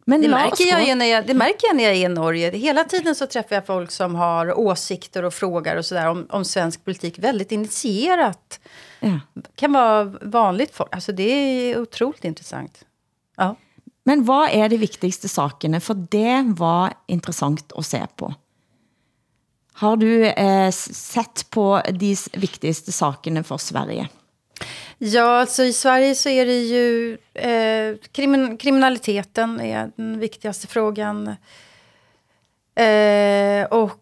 [0.10, 2.52] Men Det, märker jag ju när jag, det märker jag när jag är i Norge.
[2.52, 6.46] Hela tiden så träffar jag folk som har åsikter och frågar och sådär om, om
[6.46, 7.20] svensk politik.
[7.20, 8.60] Väldigt initierat.
[9.00, 9.20] Ja.
[9.56, 10.96] kan vara vanligt folk.
[10.96, 12.86] Alltså det är otroligt intressant.
[13.38, 13.56] Ja.
[14.04, 15.80] Men hvad er de vigtigste sakene?
[15.80, 18.34] For det var interessant at se på.
[19.78, 24.08] Har du eh, sett på de s- vigtigste sakene for Sverige?
[24.98, 31.28] Ja, alltså i Sverige så är det ju eh, krimin kriminaliteten är den viktigaste frågan.
[32.76, 34.00] Eh, och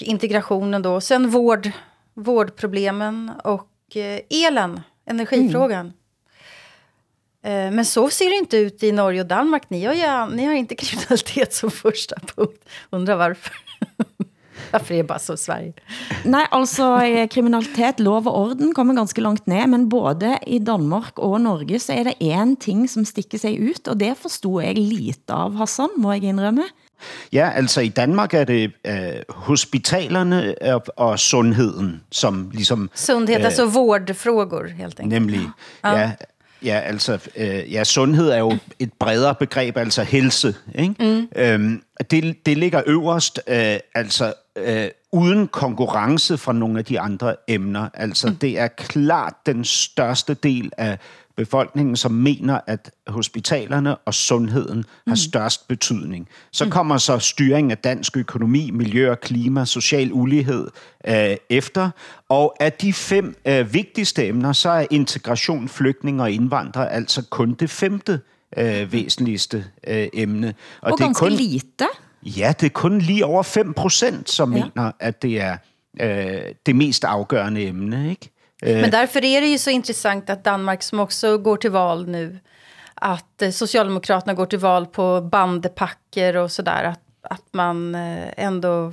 [0.00, 1.00] integrationen då.
[1.00, 1.70] Sen vård,
[2.14, 5.92] vårdproblemen och eh, elen, energifrågan.
[7.42, 9.70] Eh, men så ser det inte ut i Norge och Danmark.
[9.70, 12.64] Ni har, ju, ni har inte kriminalitet som första punkt.
[12.90, 13.54] Undrar varför.
[14.70, 15.72] Varför är bara så Sverige?
[16.24, 21.18] Nej, altså eh, kriminalitet, lov og orden kommer ganske langt ned, men både i Danmark
[21.18, 24.78] og Norge så er det en ting, som stikker sig ut, og det forstod jeg
[24.78, 26.68] lite av, Hassan, må jeg indrømme.
[27.32, 32.90] Ja, altså i Danmark er det øh, hospitalerne og, og sundheden, som ligesom...
[32.94, 35.20] Sundhet, alltså vårdfrågor helt enkelt.
[35.20, 35.48] Nemlig.
[35.84, 36.10] Ja, ja
[36.68, 40.54] altså, øh, ja, sundhed er jo et bredere begreb, altså helse.
[40.74, 40.94] Ikke?
[41.00, 41.28] Mm.
[41.36, 47.36] Øhm, det, det ligger øverst, øh, altså øh, uden konkurrence fra nogle af de andre
[47.48, 47.88] emner.
[47.94, 48.36] Altså, mm.
[48.36, 50.98] det er klart den største del af
[51.40, 56.28] befolkningen, som mener, at hospitalerne og sundheden har størst betydning.
[56.52, 60.68] Så kommer så styring af dansk økonomi, miljø og klima, social ulighed
[61.06, 61.90] øh, efter.
[62.28, 67.54] Og af de fem øh, vigtigste emner, så er integration, flygtninge og indvandrere altså kun
[67.54, 68.20] det femte
[68.56, 70.54] øh, væsentligste øh, emne.
[70.80, 71.86] Og, og det er kun, lite.
[72.22, 74.64] Ja, det er kun lige over 5 procent, som ja.
[74.64, 75.56] mener, at det er
[76.00, 78.10] øh, det mest afgørende emne.
[78.10, 78.30] Ikke?
[78.62, 78.90] Men øh.
[78.90, 82.38] därför är det ju så intressant att Danmark, som också går till val nu,
[82.94, 88.92] att eh, Socialdemokraterna går till val på bandepacker och sådär, att, att man eh, ändå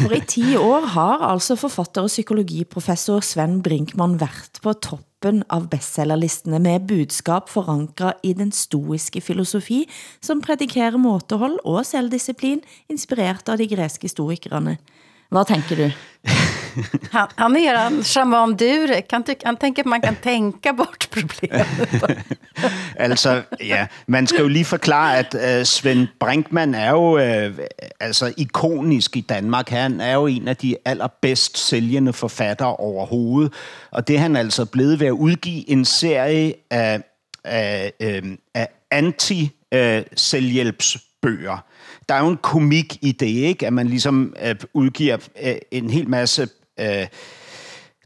[0.00, 5.68] For i 10 år har altså forfatter og psykologiprofessor Sven Brinkmann været på toppen av
[5.68, 9.84] bestsellerlistene med budskap forankret i den stoiske filosofi,
[10.24, 14.78] som predikerer måtehold og selvdisciplin, inspireret av de græske historikerne.
[15.28, 15.90] Hvad tænker du?
[17.12, 19.12] Han, han är en shaman Durek.
[19.12, 21.66] Han, tyck, han tänker att man kan tänka bort problemet.
[22.96, 27.20] altså, ja, man skal jo lige forklare, at øh, uh, Svend Brinkmann er jo uh,
[28.00, 29.68] altså ikonisk i Danmark.
[29.68, 33.52] Han er jo en af de allerbedst sælgende forfattere overhovedet.
[33.90, 37.00] Og det er han altså blevet ved at udgive en serie af,
[37.44, 38.10] af, uh,
[38.54, 41.52] af anti-selvhjælpsbøger.
[41.52, 41.58] Øh,
[42.08, 43.66] Der er jo en komik i det, ikke?
[43.66, 46.48] At man ligesom øh, udgiver øh, en hel masse
[46.80, 47.06] øh,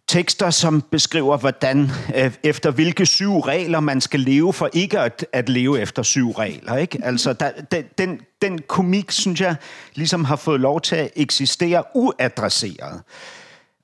[0.08, 5.26] tekster, som beskriver, hvordan øh, efter hvilke syv regler man skal leve for ikke at,
[5.32, 6.76] at leve efter syv regler.
[6.76, 6.98] Ikke?
[7.02, 9.56] Altså, der, den, den, den komik, synes jeg,
[9.94, 13.02] ligesom har fået lov til at eksistere uadresseret.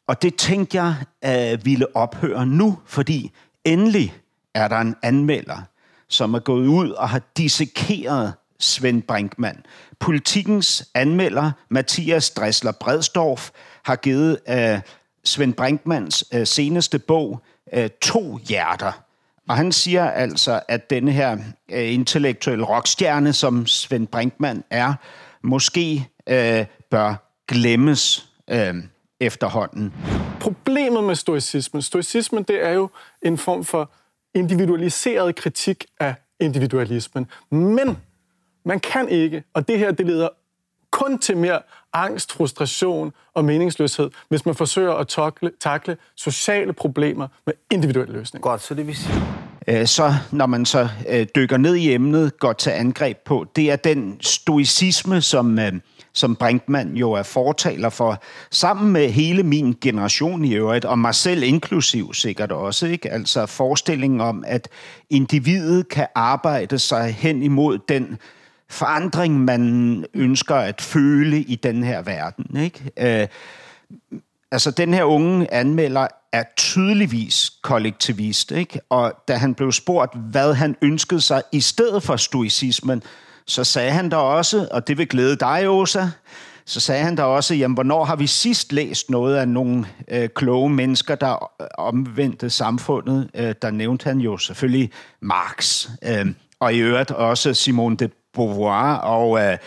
[0.07, 0.95] Og det tænkte jeg
[1.25, 3.33] øh, ville ophøre nu, fordi
[3.65, 4.15] endelig
[4.55, 5.63] er der en anmelder,
[6.09, 9.67] som er gået ud og har dissekeret Svend Brinkmann.
[9.99, 13.51] Politikens anmelder, Mathias Dressler Bredstorff,
[13.85, 14.81] har givet uh,
[15.25, 17.43] Svend Brinkmans uh, øh, seneste bog
[17.77, 19.03] uh, to hjerter.
[19.49, 21.39] Og han siger altså, at denne her uh,
[21.69, 24.95] intellektuelle rockstjerne, som Svend Brinkmann er,
[25.43, 27.15] måske uh, bør
[27.49, 28.77] glemmes uh,
[29.21, 29.95] efterhånden.
[30.41, 32.91] Problemet med stoicismen, stoicismen det er jo
[33.23, 33.91] en form for
[34.35, 37.27] individualiseret kritik af individualismen.
[37.51, 37.97] Men
[38.67, 40.29] man kan ikke, og det her det leder
[40.91, 41.61] kun til mere
[41.93, 48.51] angst, frustration og meningsløshed, hvis man forsøger at takle, takle sociale problemer med individuelle løsninger.
[48.51, 49.15] Godt, så det vil sige...
[49.69, 53.71] Øh, så når man så øh, dykker ned i emnet, går til angreb på, det
[53.71, 55.73] er den stoicisme, som, øh,
[56.13, 61.15] som Brinkmann jo er fortaler for, sammen med hele min generation i øvrigt, og mig
[61.15, 63.13] selv inklusiv sikkert også, ikke?
[63.13, 64.69] altså forestillingen om, at
[65.11, 68.19] individet kan arbejde sig hen imod den
[68.71, 72.61] forandring, man ønsker at føle i den her verden.
[72.61, 72.91] Ikke?
[72.97, 73.29] Øh,
[74.51, 78.81] altså, den her unge anmelder er tydeligvis kollektivist, ikke?
[78.91, 83.03] og da han blev spurgt, hvad han ønskede sig i stedet for stoicismen,
[83.47, 86.07] så sagde han der også, og det vil glæde dig, Åsa,
[86.65, 90.29] så sagde han der også, jamen, hvornår har vi sidst læst noget af nogle øh,
[90.29, 93.31] kloge mennesker, der omvendte samfundet?
[93.35, 96.27] Øh, der nævnte han jo selvfølgelig Marx, øh,
[96.61, 99.59] og i øvrigt også Simone de Beauvoir og, øh,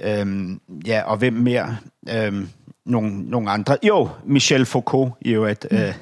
[0.00, 1.76] øh, ja, og hvem mere?
[2.10, 2.32] Øh,
[2.86, 3.76] nogle, nogle andre.
[3.82, 5.66] Jo, Michel Foucault i øvrigt.
[5.70, 5.94] Øh,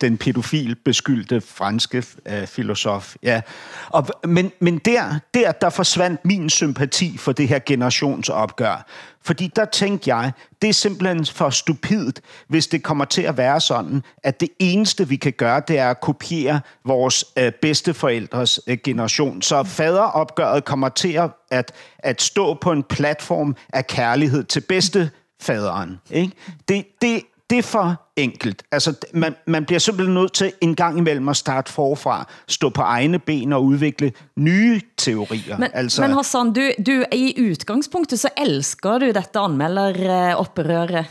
[0.00, 3.14] den pædofil beskyldte franske øh, filosof.
[3.22, 3.40] Ja.
[3.88, 8.86] Og, men men der, der, der forsvandt min sympati for det her generationsopgør.
[9.24, 13.60] Fordi der tænkte jeg, det er simpelthen for stupidt, hvis det kommer til at være
[13.60, 18.78] sådan, at det eneste, vi kan gøre, det er at kopiere vores øh, bedsteforældres øh,
[18.84, 19.42] generation.
[19.42, 26.00] Så faderopgøret kommer til at, at, at stå på en platform af kærlighed til bedstefaderen.
[26.10, 26.32] Ikke?
[26.68, 28.62] Det, det, det er for enkelt.
[28.72, 32.82] Altså, man, man bliver simpelthen nødt til en gang imellem at starte forfra, stå på
[32.82, 35.58] egne ben og udvikle nye teorier.
[35.58, 41.06] Men, altså, men Hassan, du, du, i udgangspunktet så elsker du dette anmelderopprøret.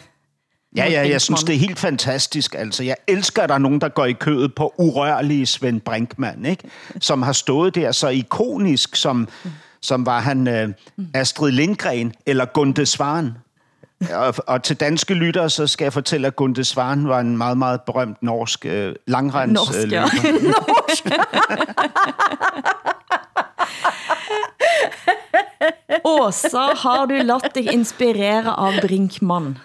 [0.75, 2.55] Ja, ja, jeg synes, det er helt fantastisk.
[2.57, 6.45] Altså, jeg elsker, at der er nogen, der går i kødet på urørlige Svend Brinkmann,
[6.45, 6.63] ikke?
[6.99, 9.27] som har stået der så ikonisk, som,
[9.81, 10.69] som var han øh,
[11.13, 13.31] Astrid Lindgren eller Gunde Svaren.
[14.09, 17.57] Og, og til danske lyttere, så skal jeg fortælle, at Gunde Svaren var en meget,
[17.57, 20.01] meget berømt norsk øh, langrens Norsk, øh, ja.
[20.55, 21.05] Norsk.
[26.03, 29.59] Åsa, har du latt dig inspirere av Brinkmann?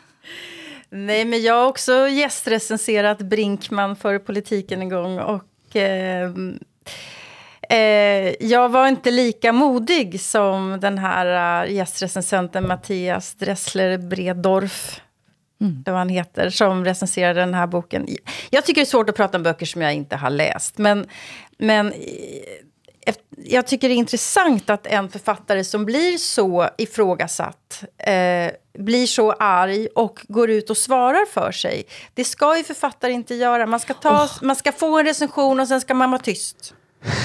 [0.90, 5.18] Nej, men jag har också gästrecenserat Brinkman för politiken en gång.
[5.18, 6.31] Och, eh,
[7.70, 15.00] eh, jag var inte lika modig som den här uh, gästrecensenten Mattias Dressler Bredorf.
[15.61, 15.83] Mm.
[15.83, 18.09] Det var han heter, som recenserade den här boken.
[18.50, 20.79] Jag tycker det är svårt att prata om böcker som jag inte har läst.
[20.79, 21.07] Men,
[21.59, 28.50] men eh, jag tycker det är intressant att en författare som blir så ifrågasatt eh,
[28.79, 31.85] blir så arg och går ut och svarar för sig.
[32.14, 33.66] Det ska ju författare inte göra.
[33.66, 36.74] Man ska, ta, man ska få en recension og sen skal man vara tyst.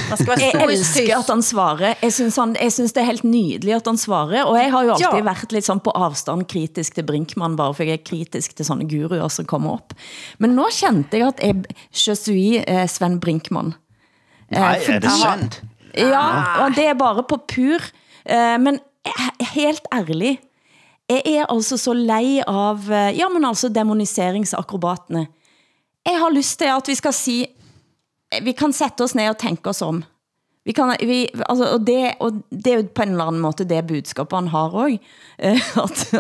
[0.10, 1.94] Man skal være Jeg elsker at han svarer.
[2.02, 4.44] Jeg synes, han, jeg synes det er helt nydelig at han svarer.
[4.44, 5.24] Og jeg har jo alltid Ja.
[5.24, 8.88] været lidt sådan på afstand kritisk til Brinkmann, bare for jeg er kritisk til sånne
[8.90, 9.94] guruer som kommer op.
[10.40, 11.64] Men nå kjente jeg at jeg,
[11.94, 13.74] je suis eh, Sven Brinkmann.
[14.52, 15.62] Eh, Nej, er det sandt?
[15.98, 17.80] Ja, og det er bare på pur.
[18.26, 20.40] Eh, men he- helt ærlig,
[21.10, 25.28] jeg er altså så lei av, eh, ja, men altså demoniseringsakrobatene.
[26.06, 27.46] Jeg har lyst til at vi skal si,
[28.42, 30.04] vi kan sætte os ned og tænke os om.
[30.66, 33.66] Vi kan, vi, altså, og, det, og det er jo på en eller anden måde
[33.66, 34.98] det budskapet han har også.
[35.44, 36.14] Eh, at,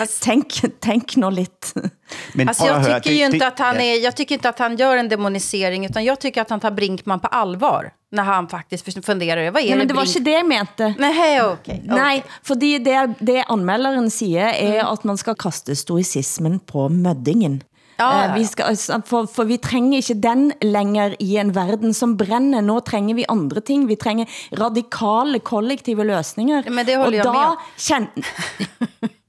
[0.00, 1.74] at, tænk, tænk nå lidt.
[2.34, 4.96] Men Alltså jag tycker ju inte att han är, jag tycker inte att han gör
[4.96, 7.92] en demonisering, utan jag tycker att han tar Brinkman på allvar.
[8.12, 10.94] När han faktiskt funderar, vad är Nej, men det var ikke det jeg mente.
[10.98, 11.82] Nej, okej.
[11.84, 17.62] Nej, fordi det, det anmelderen siger, er at man skal kaste stoicismen på møddingen.
[18.00, 21.92] Ja, ja, Eh, Vi skal, for, for vi trænger ikke den længere i en verden
[21.94, 22.60] som brænder.
[22.64, 23.88] Nå trænger vi andre ting.
[23.88, 24.24] Vi trænger
[24.60, 26.62] radikale kollektive løsninger.
[26.70, 27.56] Men det holder og jeg da med.
[27.78, 29.10] kjen-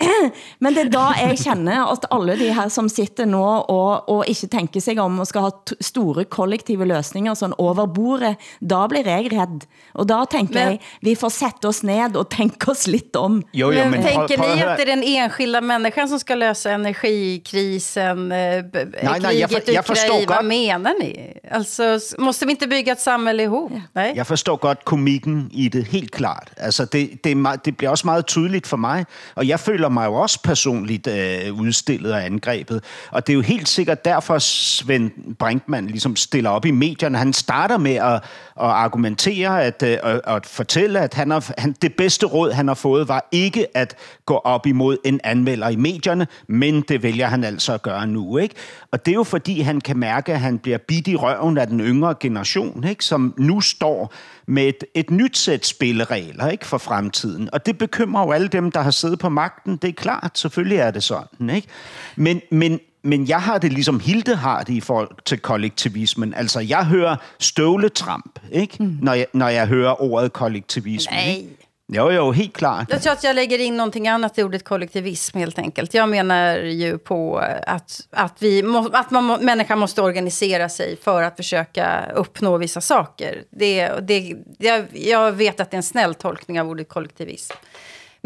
[0.62, 4.24] Men det er da jeg kender at alle de her som sitter nå og, og
[4.28, 9.06] ikke tænker sig om og skal ha store kollektive løsninger sådan over bordet, da blir
[9.06, 9.66] jeg redd.
[9.94, 13.42] Og da tænker Men- jeg, vi får sætte os ned og tænke os lidt om.
[13.54, 16.70] Jo, jo, Men, men at ni att det är den enskilda människan som ska lösa
[16.70, 18.64] energikrisen, eh,
[19.02, 20.26] Nej, nej, jag jag förstår?
[20.28, 21.32] Vad menar ni?
[21.50, 23.72] Alltså, måste vi inte bygga ett samhälle ihop?
[23.92, 24.12] Nej?
[24.16, 26.50] Jeg forstår godt komikken i det, helt klart.
[26.56, 29.04] Altså, det, det, er det bliver også meget tydeligt for mig,
[29.34, 32.84] og jeg føler mig jo også personligt øh, udstillet og angrebet.
[33.10, 37.18] Og det er jo helt sikkert derfor, Svend Brinkmann ligesom stiller op i medierne.
[37.18, 38.22] Han starter med at, at
[38.56, 42.68] argumentere at, øh, og, og at fortælle, at han har, han, det bedste råd, han
[42.68, 43.96] har fået, var ikke at
[44.26, 48.38] gå op imod en anmelder i medierne, men det vælger han altså at gøre nu.
[48.38, 48.54] Ikke?
[48.90, 51.66] Og det er jo fordi, han kan mærke, at han bliver bidt i røven af
[51.66, 53.04] den yngre generation, ikke?
[53.04, 54.12] som nu står
[54.46, 56.66] med et, et nyt sæt spilleregler ikke?
[56.66, 57.48] for fremtiden.
[57.52, 59.76] Og det bekymrer jo alle dem, der har siddet på magten.
[59.76, 61.50] Det er klart, selvfølgelig er det sådan.
[61.50, 61.68] Ikke?
[62.16, 66.34] Men, men, men jeg har det ligesom Hilde har det i forhold til kollektivismen.
[66.34, 68.76] Altså, jeg hører støvletramp, ikke?
[68.80, 68.98] Mm.
[69.02, 71.16] Når, jeg, når jeg hører ordet kollektivisme.
[71.16, 71.30] Nej.
[71.30, 71.65] Ikke?
[71.92, 72.86] Jo, jo, helt klart.
[72.90, 75.94] Jag tror att jag lägger in någonting annat i ordet kollektivism helt enkelt.
[75.94, 80.68] Jag menar ju på eh, att, att, vi må, att man, må- människan måste organisera
[80.68, 83.42] sig för att försöka uppnå vissa saker.
[83.50, 87.54] Det, det, jag, jag vet att det är en snäll tolkning av ordet kollektivism.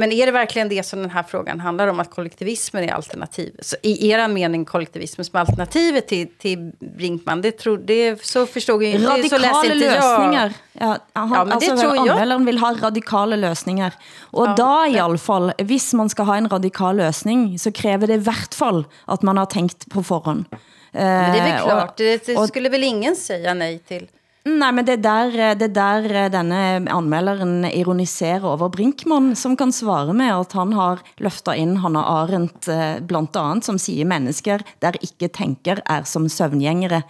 [0.00, 3.52] Men är det verkligen det som den här frågan handlar om, att kollektivismen är alternativ?
[3.60, 8.82] Så I er mening kollektivismen som alternativet till, till Brinkman, det tror, det, så förstod
[8.82, 9.94] jag inte, så läste Radikale inte jag.
[9.94, 10.52] løsninger.
[10.72, 12.08] Ja, han, Ja, men det altså, tror jeg.
[12.08, 13.90] Anmelderen vil ha radikale løsninger.
[14.32, 18.06] Og Ja, da i alle fall, hvis man skal ha en radikal løsning, så kræver
[18.06, 20.44] det i hvert fall, at man har tænkt på forhånd.
[20.92, 24.08] Men det är väl Eh, klart, det, det skulle väl ingen säga nej till.
[24.48, 29.52] Nej, men det er der, det er der eh, denne anmelderen ironiserer over Brinkmann, som
[29.56, 34.08] kan svare med at han har løftet ind Hanna Arendt eh, blandt andet, som siger
[34.08, 37.02] mennesker, der ikke tænker, er som søvngjengere.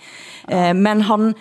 [0.51, 0.73] Ja.
[0.75, 1.35] Men han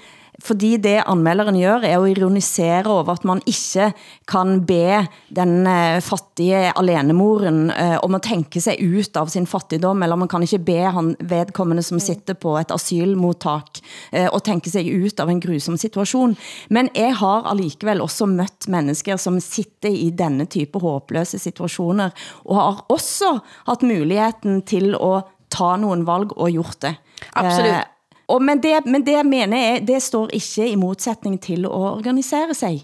[0.43, 3.91] fordi det anmelderen gør, er at ironisere over, at man ikke
[4.29, 10.03] kan be den uh, fattige alenemoren uh, om at tænke sig ut av sin fattigdom,
[10.03, 13.81] eller man kan ikke be han vedkommende, som sitter på et asylmodtak,
[14.13, 16.37] uh, og tænke sig ut av en grusom situation.
[16.69, 22.15] Men jeg har allikevel også mødt mennesker, som sitter i denne type håbløse situationer,
[22.45, 23.37] og har også
[23.67, 26.95] haft muligheden til at ta nogle valg og gjort det.
[27.35, 27.79] Absolut.
[27.79, 27.98] Uh,
[28.29, 32.53] og, men, det, men det mener jeg, det står ikke i modsætning til at organisere
[32.53, 32.83] sig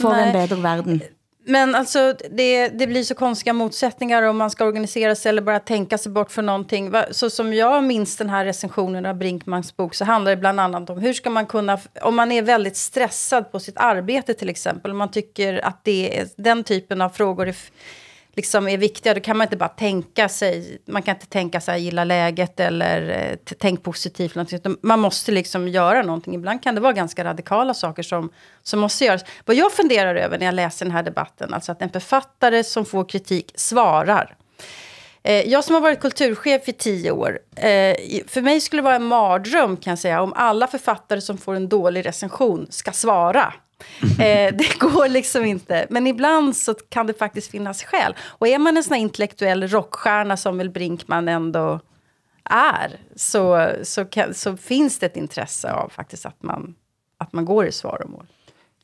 [0.00, 0.28] for Nej.
[0.28, 1.02] en bedre verden.
[1.48, 5.58] Men alltså, det, det blir så konstiga motsättningar om man ska organisera sig eller bara
[5.58, 6.92] tänka sig bort för någonting.
[7.10, 10.90] Så som jag minns den här recensionen av Brinkmans bok så handlar det bland annat
[10.90, 14.90] om hur ska man kunna, om man är väldigt stressad på sitt arbete till exempel,
[14.90, 17.56] om man tycker att det är den typen av frågor är
[18.36, 21.82] liksom är viktiga, då kan man inte bara tänka sig, man kan inte tänka sig
[21.82, 24.34] gilla läget eller eh, tänk positivt.
[24.82, 26.34] Man måste liksom göra någonting.
[26.34, 28.30] Ibland kan det vara ganska radikala saker som,
[28.62, 29.24] som måste göras.
[29.44, 32.84] Vad jag funderar över när jag läser den här debatten, alltså att en författare som
[32.84, 34.36] får kritik svarar.
[35.22, 38.96] Eh, jag som har varit kulturchef i tio år, eh, för mig skulle det vara
[38.96, 43.54] en mardröm kan jag säga, om alla författare som får en dålig recension ska svara.
[44.00, 44.20] Mm-hmm.
[44.20, 45.86] Eh, det går liksom inte.
[45.90, 48.14] Men ibland så kan det faktiskt finnas skäl.
[48.20, 51.80] Och är man en sån här intellektuell rockstjärna som väl Brinkman ändå
[52.50, 56.74] är så, så, kan, så finns det ett intresse av faktiskt att man,
[57.18, 58.26] att man går i svaromål.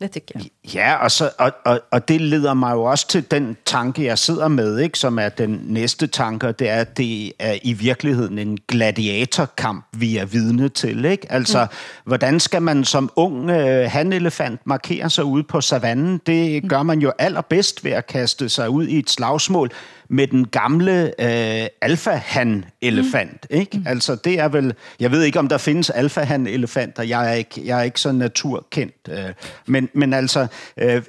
[0.02, 0.74] Det tycker jeg.
[0.74, 4.18] Ja, og, så, og, og, og det leder mig jo også til den tanke, jeg
[4.18, 8.38] sidder med, ikke, som er den næste tanke, det er, at det er i virkeligheden
[8.38, 11.04] en gladiatorkamp, vi er vidne til.
[11.04, 11.32] Ikke?
[11.32, 11.76] Altså, mm.
[12.04, 16.20] hvordan skal man som ung øh, hanelefant markere sig ude på savannen?
[16.26, 19.70] Det gør man jo allerbedst ved at kaste sig ud i et slagsmål
[20.12, 23.46] med den gamle øh, alfahan-elefant.
[23.50, 23.56] Mm.
[23.56, 23.78] Ikke?
[23.78, 23.86] Mm.
[23.86, 24.74] Altså, det er vel...
[25.00, 27.02] Jeg ved ikke, om der findes alfahan-elefanter.
[27.02, 28.94] Jeg er ikke, jeg er ikke så naturkendt.
[29.08, 29.32] Øh,
[29.66, 30.46] men, men altså,
[30.76, 31.02] øh,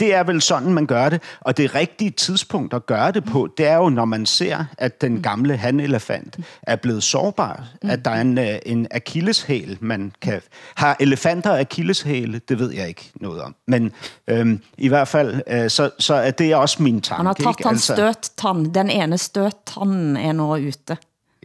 [0.00, 1.22] det er vel sådan, man gør det.
[1.40, 5.00] Og det rigtige tidspunkt at gøre det på, det er jo, når man ser, at
[5.00, 7.64] den gamle hanelefant er blevet sårbar.
[7.82, 7.90] Mm.
[7.90, 10.40] At der er en, øh, en akilleshæl, man kan...
[10.74, 12.40] Har elefanter akilleshæle?
[12.48, 13.54] Det ved jeg ikke noget om.
[13.66, 13.92] Men
[14.28, 17.16] øh, i hvert fald, øh, så, så er det også min tanke.
[17.16, 20.96] Han har taget hans altså, støt tand, den ene støttanden er nu ute.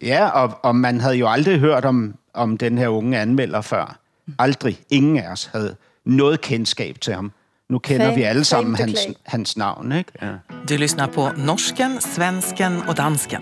[0.02, 4.00] Ja, og, og man havde jo aldrig hørt om, om den her unge anmelder før.
[4.40, 4.80] Aldrig.
[4.90, 5.76] Ingen af os havde
[6.06, 7.32] noget kendskab til ham.
[7.70, 10.12] Nu kender fame, vi alle sammen hans, hans navn, ikke?
[10.22, 10.34] Ja.
[10.70, 13.42] Du lyssnar på norsken, svensken och dansken.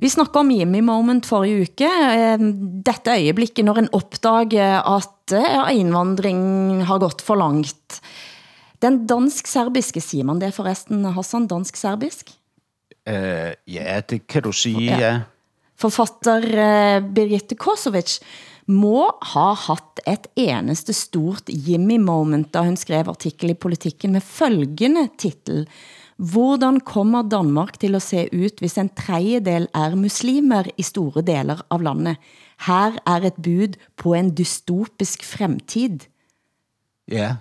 [0.00, 1.88] Vi snakker om Jimmy Moment forrige uke.
[2.86, 5.32] Dette øjeblikket, når en opdager at
[5.72, 8.00] indvandring har gått for langt.
[8.82, 12.34] Den dansk-serbiske, siger man det forresten, Hassan, dansk-serbisk?
[13.06, 14.98] Uh, ja, det kan du sige, ja.
[14.98, 15.14] ja.
[15.78, 18.18] Forfatter uh, Birgitte Kosovic
[18.66, 25.06] må ha haft et eneste stort Jimmy-moment, da hun skrev artikel i Politikken med følgende
[25.18, 25.66] titel
[26.16, 31.60] Hvordan kommer Danmark til at se ut, hvis en tredjedel er muslimer i store deler
[31.70, 32.16] av landet?
[32.64, 36.08] Her er et bud på en dystopisk fremtid.
[37.12, 37.36] Ja,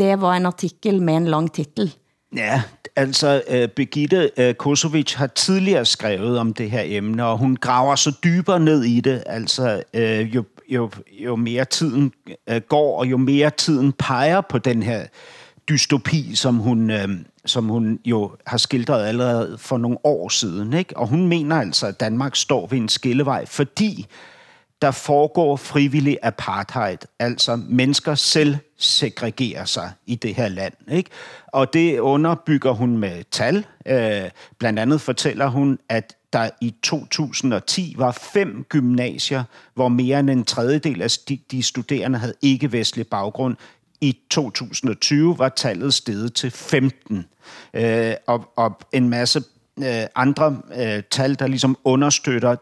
[0.00, 1.94] det var en artikel med en lang titel.
[2.36, 2.62] Ja,
[2.96, 7.94] altså uh, Birgitte uh, Kosovic har tidligere skrevet om det her emne, og hun graver
[7.94, 12.12] så dybere ned i det, altså uh, jo, jo, jo mere tiden
[12.50, 15.06] uh, går, og jo mere tiden peger på den her
[15.68, 17.10] dystopi, som hun, uh,
[17.46, 20.72] som hun jo har skildret allerede for nogle år siden.
[20.72, 20.96] Ikke?
[20.96, 24.06] Og hun mener altså, at Danmark står ved en skillevej, fordi
[24.82, 30.74] der foregår frivillig apartheid, altså mennesker selv segregerer sig i det her land.
[30.90, 31.10] Ikke?
[31.46, 33.66] Og det underbygger hun med tal.
[33.86, 40.30] Øh, blandt andet fortæller hun, at der i 2010 var fem gymnasier, hvor mere end
[40.30, 41.10] en tredjedel af
[41.50, 43.56] de, studerende havde ikke-vestlig baggrund.
[44.00, 47.26] I 2020 var tallet steget til 15.
[47.74, 49.42] Øh, og, og en masse
[49.78, 52.56] øh, andre øh, tal, der ligesom understøtter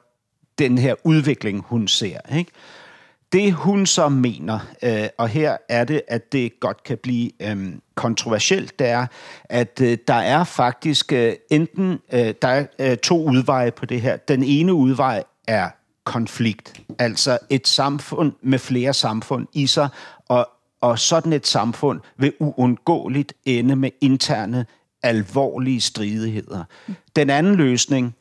[0.59, 2.37] den her udvikling, hun ser.
[2.37, 2.51] Ikke?
[3.33, 7.73] Det hun så mener, øh, og her er det, at det godt kan blive øh,
[7.95, 9.07] kontroversielt, det er,
[9.45, 14.01] at øh, der er faktisk øh, enten øh, der er øh, to udveje på det
[14.01, 14.17] her.
[14.17, 15.71] Den ene udvej er
[16.05, 19.89] konflikt, altså et samfund med flere samfund i sig,
[20.29, 20.49] og,
[20.81, 24.67] og sådan et samfund vil uundgåeligt ende med interne
[25.03, 26.65] alvorlige stridigheder.
[27.17, 28.15] Den anden løsning,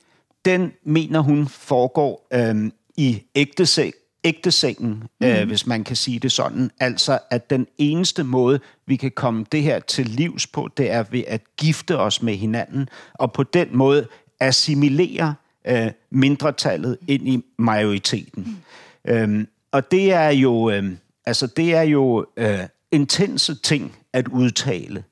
[0.48, 3.94] den mener hun foregår øh, i ægteseng,
[4.24, 5.28] ægtesengen, mm.
[5.28, 6.72] øh, hvis man kan sige det sådan.
[6.80, 11.04] Altså, at den eneste måde, vi kan komme det her til livs på, det er
[11.12, 14.08] ved at gifte os med hinanden, og på den måde
[14.40, 15.36] assimilere
[15.68, 18.58] øh, mindretallet ind i majoriteten.
[19.06, 19.12] Mm.
[19.12, 20.92] Øhm, og det er jo, øh,
[21.26, 22.60] altså, det er jo øh,
[22.92, 25.00] intense ting at udtale.
[25.00, 25.04] Øh,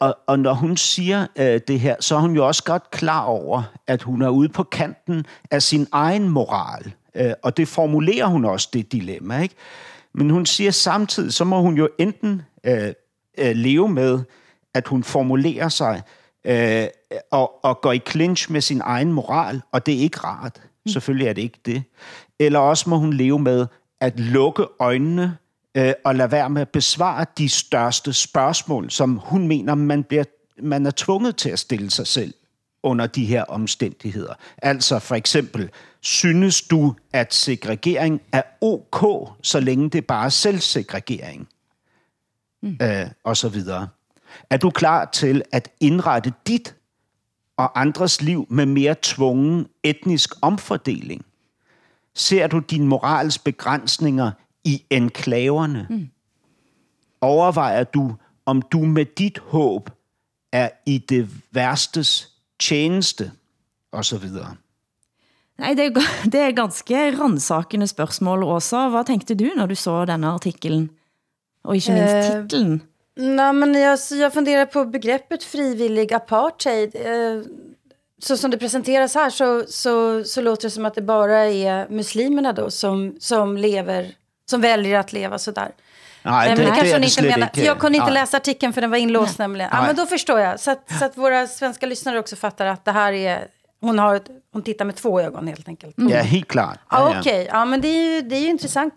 [0.00, 3.24] og, og når hun siger øh, det her, så er hun jo også godt klar
[3.24, 6.92] over, at hun er ude på kanten af sin egen moral.
[7.14, 9.40] Øh, og det formulerer hun også, det dilemma.
[9.40, 9.54] Ikke?
[10.14, 12.92] Men hun siger samtidig, så må hun jo enten øh,
[13.38, 14.20] øh, leve med,
[14.74, 16.02] at hun formulerer sig
[16.44, 16.86] øh,
[17.30, 20.62] og, og går i clinch med sin egen moral, og det er ikke rart.
[20.86, 20.92] Mm.
[20.92, 21.82] Selvfølgelig er det ikke det.
[22.38, 23.66] Eller også må hun leve med
[24.00, 25.36] at lukke øjnene
[25.74, 30.24] øh, og lade være med at besvare de største spørgsmål, som hun mener, man, bliver,
[30.62, 32.34] man er tvunget til at stille sig selv
[32.82, 34.34] under de her omstændigheder.
[34.62, 35.70] Altså for eksempel,
[36.00, 41.48] synes du, at segregering er ok, så længe det bare er selvsegregering?
[42.62, 42.78] Mm.
[42.82, 43.88] Øh, og så videre.
[44.50, 46.74] Er du klar til at indrette dit
[47.56, 51.24] og andres liv med mere tvungen etnisk omfordeling?
[52.14, 54.30] Ser du dine morals begrænsninger
[54.64, 55.86] i enklaverne?
[55.90, 56.08] Mm.
[57.20, 58.14] Overvejer du,
[58.46, 59.90] om du med dit håb
[60.52, 62.28] er i det værstes
[62.60, 63.30] tjeneste?
[63.92, 64.56] Og så videre.
[65.58, 65.90] Nej, det er,
[66.32, 68.88] det er ganske randsakende spørgsmål også.
[68.88, 70.90] Hvad tænkte du, når du så denne artiklen?
[71.64, 72.82] Og ikke minst Eh, titlen?
[73.16, 76.94] Nej, men jag, jag funderar på begreppet frivillig apartheid.
[76.94, 77.42] Eh,
[78.18, 81.88] så som det presenteras här så, så, så låter det som att det bara är
[81.88, 84.14] muslimerna då som, som lever,
[84.50, 85.72] som väljer att leva sådär.
[86.22, 87.50] Nej, Eh, men det, kanske hon inte menar.
[87.54, 88.14] Jag kunde inte Nej.
[88.14, 89.70] läsa artikeln för den var inlåst nämligen.
[89.72, 89.86] Ja, Nej.
[89.86, 90.60] men då förstår jag.
[90.60, 93.46] Så att, så att våra svenska lyssnare också fattar att det här är...
[93.80, 95.94] Hon, har ett, hon tittar med två ögon helt enkelt.
[95.98, 96.78] Ja, helt klart.
[96.90, 97.44] Ja, Ja, Okej, okay.
[97.44, 98.94] ja, men det är ju, det är ju intressant.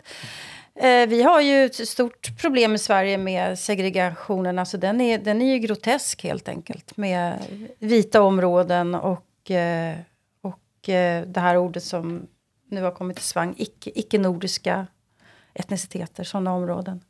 [0.80, 4.60] Eh, vi har ju ett stort problem i Sverige med segregationen.
[4.60, 6.98] Alltså den, är, den är ju grotesk helt enkelt.
[6.98, 7.40] Med
[7.80, 9.96] vita områden och, eh,
[10.42, 12.28] och eh, det här ordet som
[12.70, 13.54] nu har kommit i svang.
[13.58, 14.88] Icke, icke-nordiska
[15.60, 17.02] etniciteter, sådana områden.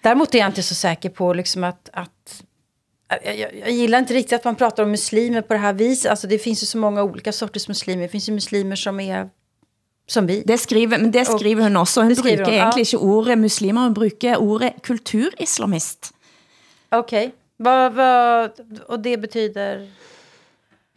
[0.00, 2.42] Däremot är jag inte så säker på liksom att, att
[3.24, 6.10] jag, jag, jag gillar inte riktigt att man pratar om muslimer på det här viset.
[6.10, 8.02] Alltså det finns ju så många olika sorters muslimer.
[8.02, 9.30] Det finns ju muslimer som är
[10.06, 10.42] som vi.
[10.46, 12.02] Det skriver, men det skriver hun også.
[12.02, 12.60] Hun bruger hun, ja.
[12.60, 16.12] egentlig ikke ordet muslimer, hun bruger ordet kulturislamist.
[16.90, 17.32] Okej.
[17.56, 18.50] Vad, vad,
[18.86, 19.88] och det betyder...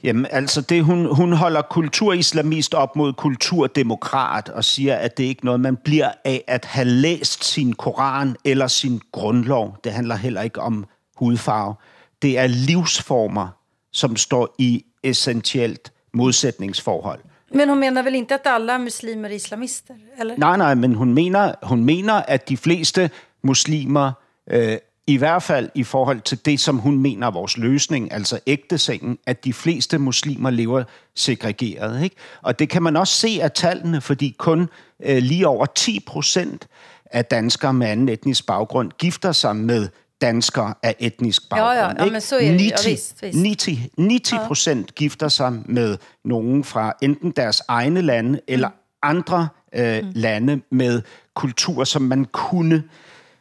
[0.04, 5.40] Jamen, altså det, hun, hun holder kulturislamist op mod kulturdemokrat og siger, at det ikke
[5.40, 9.78] er noget, man bliver af at have læst sin koran eller sin grundlov.
[9.84, 10.86] Det handler heller ikke om
[11.16, 11.76] hudfarve.
[12.22, 13.48] Det er livsformer,
[13.92, 17.20] som står i essentielt modsætningsforhold.
[17.56, 19.96] Men hon menar väl inte att alla muslimer är islamister?
[20.20, 20.38] Eller?
[20.38, 23.10] Nej, nej, men hun mener, hun mener at de fleste
[23.44, 24.12] muslimer,
[24.52, 24.78] øh,
[25.08, 29.18] i hvert fald i forhold til det, som hun mener er vores løsning, altså ægtesengen,
[29.28, 30.84] at de fleste muslimer lever
[31.16, 32.04] segregeret.
[32.04, 32.16] Ikke?
[32.42, 34.70] Og det kan man også se af tallene, fordi kun
[35.06, 36.68] øh, lige over 10 procent
[37.06, 39.88] af danskere med anden etnisk baggrund gifter sig med
[40.22, 41.78] danskere af etnisk Ja, baggrund.
[41.78, 42.12] ja, ja, ikke?
[42.14, 42.46] men så er det.
[42.46, 43.38] Ja, 90 vist, vist.
[43.38, 48.70] 90, 90 procent gifter sig med nogen fra enten deres egne lande eller
[49.02, 51.02] andre øh, lande med
[51.36, 52.84] kultur, som man kunne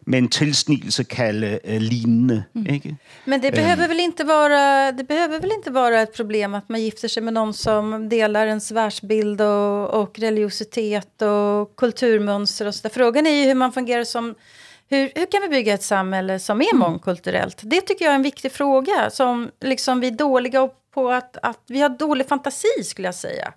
[0.07, 2.45] med en tilsnigelse kalde øh, lignende.
[2.71, 2.97] Ikke?
[3.25, 6.83] Men det behöver, väl inte vara, det behöver väl inte vara ett problem att man
[6.83, 12.83] gifter sig med någon som delar ens världsbild och, och religiositet och kulturmönster och så
[12.83, 12.95] där.
[12.95, 14.35] Frågan är ju hur man fungerar som...
[14.89, 17.61] Hur, hur kan vi bygga ett samhälle som är mångkulturellt?
[17.63, 19.11] Det tycker jag är en viktig fråga.
[19.11, 21.59] Som liksom vi är dåliga på att, att...
[21.67, 23.53] Vi har dålig fantasi skulle jag säga.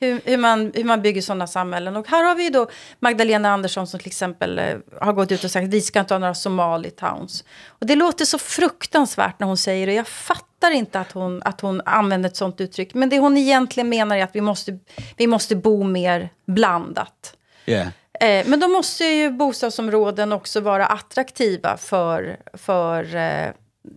[0.00, 1.96] Hur, hur, man, hur man bygger sådana samhällen.
[1.96, 2.68] Och här har vi då
[3.00, 6.18] Magdalena Andersson som till exempel eh, har gått ut och sagt vi ska inte ha
[6.18, 7.44] några Somali towns.
[7.66, 9.92] Och det låter så fruktansvärt när hon säger det.
[9.92, 12.94] Jag fattar inte att hon, att hon använder ett sånt uttryck.
[12.94, 14.78] Men det hon egentligen menar är att vi måste,
[15.16, 17.36] vi måste bo mer blandat.
[17.64, 17.84] Ja.
[18.20, 23.46] Eh, men då måste ju bostadsområden också vara attraktiva för, för eh,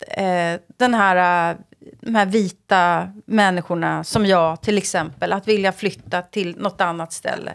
[0.07, 1.57] eh, den här,
[2.01, 5.33] de här vita människorna som jag till exempel.
[5.33, 7.53] Att vilja flytta till något annat ställe.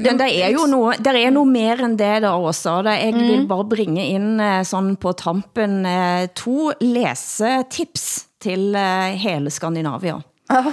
[0.00, 2.78] Men det er jo noe, der er noe mer end det der også.
[2.82, 3.26] Det, jeg Mm.
[3.28, 10.20] vil bare bringe ind eh, sådan på tampen eh, to læsetips til eh, hele Skandinavia.
[10.48, 10.72] Ja.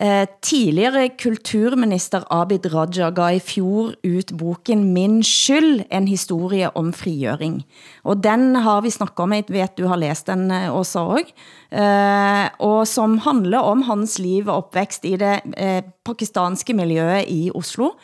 [0.00, 6.92] Eh, tidligere kulturminister Abid Raja gav i fjor ut boken Min skyld, en historie om
[6.94, 7.64] frigjøring.
[8.06, 11.34] Og den har vi snakket om, jeg vet du har læst den eh, også også,
[11.72, 17.50] eh, og som handler om hans liv og opvækst i det eh, pakistanske miljøet i
[17.50, 17.96] Oslo.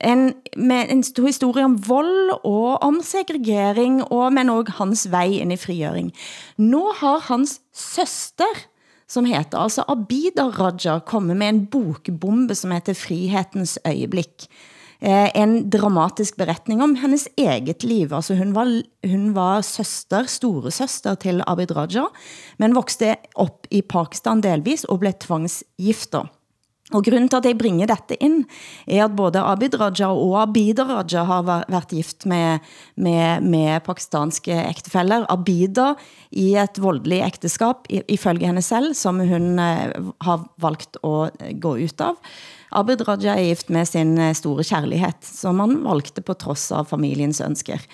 [0.00, 5.42] En, med en stor historie om vold og om segregering, og, men også hans vej
[5.42, 6.12] ind i frigjøring.
[6.56, 8.68] Nu har hans søster
[9.10, 14.46] som heter altså Abida Raja, kommer med en bokbombe, som heter Frihetens øjeblik.
[15.00, 18.12] Eh, en dramatisk beretning om hennes eget liv.
[18.12, 18.68] Altså hun var,
[19.08, 22.04] hun var søster, store søster til Abid Raja,
[22.58, 26.28] men voksede op i Pakistan delvis og blev tvangsgifter.
[26.90, 28.44] Og grunden til at jeg bringer dette ind,
[28.86, 32.58] er at både Abid Raja og Abida Raja har været gift med,
[32.96, 35.26] med, med pakistanske ægtefæller.
[35.30, 35.94] Abida
[36.30, 41.76] i et voldeligt ægteskab, ifølge henne selv, som hun eh, har valgt at eh, gå
[41.78, 42.18] ut av.
[42.72, 46.90] Abid Raja er gift med sin eh, store kærlighed, som han valgte på trods av
[46.90, 47.86] familiens ønsker.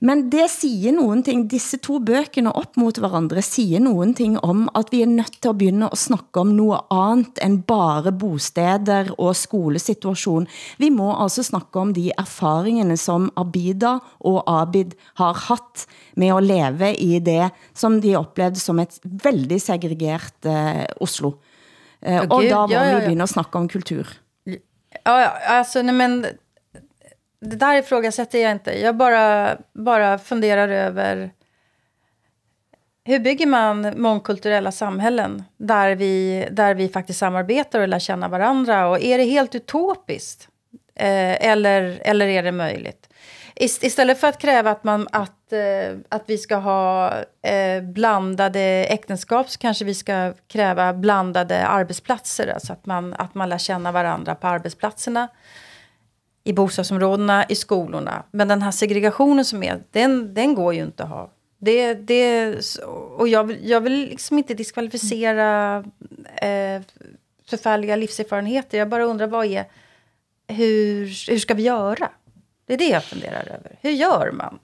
[0.00, 4.68] Men det siger nogen ting, disse to bøkene op mot hverandre, siger nogen ting om,
[4.76, 9.14] at vi er nødt til at begynde at snakke om noget andet end bare bosteder
[9.18, 10.46] og skolesituation.
[10.78, 15.86] Vi må altså snakke om de erfaringene, som Abida og Abid har haft
[16.16, 21.36] med at leve i det, som de oplevede som et veldig segregert uh, Oslo.
[22.06, 22.94] Uh, og da må ja, ja, ja.
[22.94, 24.04] vi begynde at snakke om kultur.
[24.46, 26.24] Ja, ja alltså, nej, men
[27.46, 28.80] det där ifrågasätter jag inte.
[28.80, 31.30] Jag bara, bara funderar över
[33.04, 38.88] hur bygger man mångkulturella samhällen där vi, där vi faktiskt samarbetar och lär känna varandra?
[38.88, 40.48] Och är det helt utopiskt?
[40.94, 43.08] Eh, eller, eller är det möjligt?
[43.54, 48.60] Ist, istället för att kräva att, man, att, eh, att vi ska ha eh, blandade
[48.84, 52.48] äktenskap så kanske vi ska kräva blandade arbetsplatser.
[52.48, 55.28] Alltså att man, att man lär känna varandra på arbetsplatserna
[56.46, 58.22] i bostadsområdena, i skolorna.
[58.30, 61.30] Men den här segregationen som är, den, den går ju inte att ha.
[61.58, 62.54] Det, det,
[63.16, 65.76] och jag, vill, jag vill liksom inte diskvalificera
[66.42, 66.82] eh,
[67.48, 68.78] förfärliga livserfarenheter.
[68.78, 69.64] Jag bara undrar vad är,
[70.48, 72.08] hur, hur ska vi göra?
[72.66, 73.78] Det är det jag funderar över.
[73.80, 74.58] Hur gör man?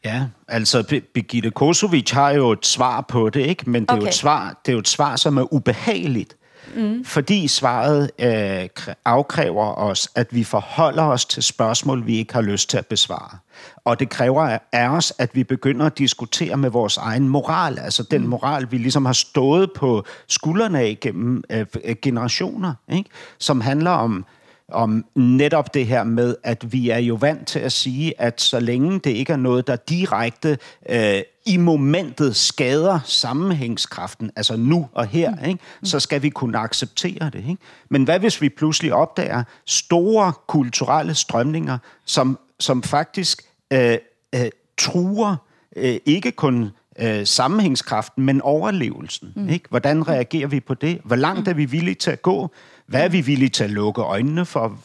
[0.00, 0.82] Ja, altså
[1.14, 3.70] Birgitte Kosovic har jo et svar på det, ikke?
[3.70, 4.02] men det er, okay.
[4.02, 6.36] jo et svar, det er jo et svar, som er ubehageligt.
[6.74, 7.04] Mm.
[7.04, 8.68] Fordi svaret øh,
[9.04, 13.38] afkræver os, at vi forholder os til spørgsmål, vi ikke har lyst til at besvare.
[13.84, 18.02] Og det kræver af os, at vi begynder at diskutere med vores egen moral, altså
[18.02, 18.28] den mm.
[18.28, 21.66] moral, vi ligesom har stået på skuldrene af gennem øh,
[22.02, 23.10] generationer, ikke?
[23.38, 24.24] som handler om
[24.68, 28.60] om netop det her med, at vi er jo vant til at sige, at så
[28.60, 30.58] længe det ikke er noget, der direkte
[30.88, 35.48] øh, i momentet skader sammenhængskraften, altså nu og her, mm.
[35.48, 35.60] ikke?
[35.82, 37.44] så skal vi kunne acceptere det.
[37.48, 37.56] Ikke?
[37.88, 43.42] Men hvad hvis vi pludselig opdager store kulturelle strømninger, som, som faktisk
[43.72, 43.98] øh,
[44.34, 45.36] øh, truer
[45.76, 49.32] øh, ikke kun øh, sammenhængskraften, men overlevelsen.
[49.36, 49.48] Mm.
[49.48, 49.68] Ikke?
[49.68, 51.00] Hvordan reagerer vi på det?
[51.04, 52.50] Hvor langt er vi villige til at gå?
[52.86, 54.78] Hvad er vi villige til at lukke øjnene for?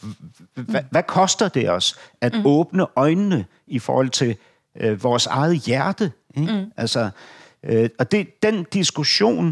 [0.54, 2.46] Hvad, hvad koster det os at mm.
[2.46, 4.36] åbne øjnene i forhold til
[4.80, 6.12] øh, vores eget hjerte?
[6.36, 6.52] Ikke?
[6.52, 6.72] Mm.
[6.76, 7.10] Altså,
[7.64, 9.48] øh, og det, den diskussion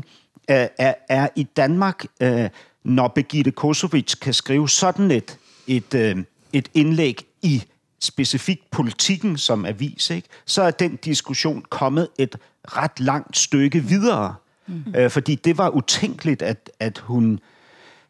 [0.50, 2.48] øh, er, er i Danmark, øh,
[2.84, 6.16] når Birgitte Kosovic kan skrive sådan et, et, øh,
[6.52, 7.62] et indlæg i
[8.00, 10.28] specifikt politikken som avis, ikke?
[10.46, 14.34] så er den diskussion kommet et ret langt stykke videre.
[14.66, 14.94] Mm.
[14.96, 17.40] Øh, fordi det var utænkeligt, at, at hun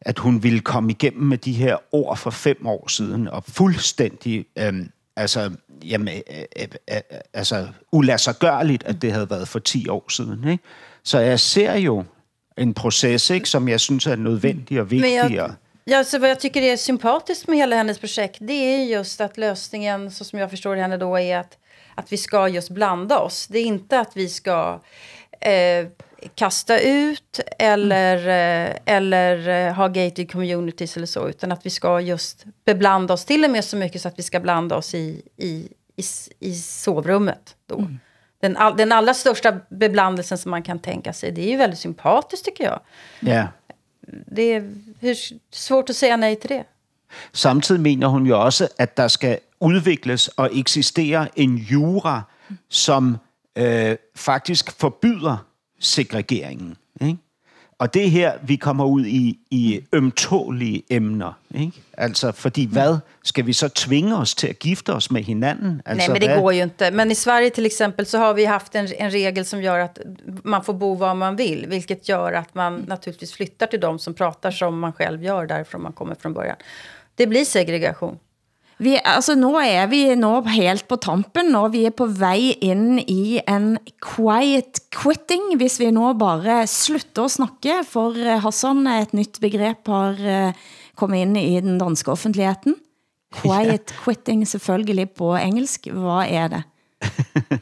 [0.01, 4.47] at hun ville komme igennem med de her ord for fem år siden, og fuldstændig
[4.59, 5.51] øhm, altså,
[5.84, 7.01] jamen, øh, øh, øh,
[7.34, 10.49] altså ulassergørligt, at det havde været for 10 år siden.
[10.49, 10.64] Ikke?
[11.05, 12.05] Så jeg ser jo
[12.59, 15.20] en proces, ikke, som jeg synes er nødvendig og vigtig.
[15.22, 15.51] Men jeg,
[15.89, 19.36] ja, så vad jag tycker är sympatiskt med hela hennes projekt, det är just att
[19.36, 21.59] lösningen, så som jag förstår henne då, är att,
[21.95, 23.47] att vi ska just blanda oss.
[23.47, 24.80] Det är inte att vi ska
[25.41, 25.86] eh,
[26.34, 28.78] kasta ut eller, mm.
[28.84, 31.28] eller eh, ha gated communities eller så.
[31.28, 34.22] Utan att vi ska just beblanda oss till och med så mycket så att vi
[34.22, 36.03] ska blanda oss i, i, i,
[36.39, 37.57] i sovrummet.
[37.66, 37.78] Då.
[37.78, 37.99] Mm.
[38.41, 41.78] Den, all, den allra största beblandelsen som man kan tänka sig, det är ju väldigt
[41.78, 42.80] sympatiskt tycker jag.
[43.20, 43.47] Ja.
[44.37, 44.63] Det
[45.01, 45.15] hur,
[45.53, 46.65] svårt att säga nej till det.
[47.33, 52.23] Samtidig mener hun jo også, at der skal udvikles og eksistere en jura,
[52.69, 53.17] som
[53.57, 55.47] øh, faktisk forbyder
[55.79, 56.77] segregeringen.
[57.01, 57.17] Ikke?
[57.79, 61.33] Og det er her, vi kommer ud i, i ømtålige emner.
[61.55, 61.83] Ikke?
[61.93, 62.99] Altså, fordi hvad?
[63.24, 65.83] Skal vi så tvinge os til at gifte os med hinanden?
[65.87, 66.41] Altså, Nej, men det hvad?
[66.41, 66.91] går ju inte.
[66.91, 69.99] Men i Sverige till exempel så har vi haft en, en regel som gör att
[70.45, 71.66] man får bo var man vill.
[71.66, 75.83] Vilket gör att man naturligtvis flyttar till de som pratar som man själv gör därifrån
[75.83, 76.57] man kommer från början.
[77.14, 78.18] Det blir segregation.
[78.79, 83.01] Vi, altså, nå er vi nå helt på tampen, og vi er på vej ind
[83.11, 89.16] i en quiet quitting, hvis vi nå bare slutter at snakke, for eh, Hassan, et
[89.18, 90.53] nyt begreb har eh,
[90.99, 92.79] kommet ind i den danske offentligheden.
[93.41, 95.91] Quiet quitting, selvfølgelig på engelsk.
[95.93, 96.62] Hvad er det?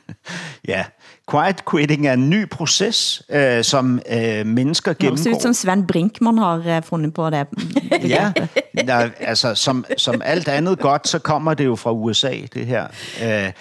[0.67, 0.83] Ja,
[1.31, 5.37] quiet quitting er en ny proces, øh, som øh, mennesker Det høres gennemgår.
[5.39, 7.47] ut som Sven Brinkmann har eh, fundet på det.
[8.09, 8.33] Ja,
[8.87, 12.87] der, altså som, som alt andet godt, så kommer det jo fra USA, det her.
[13.23, 13.53] Øh,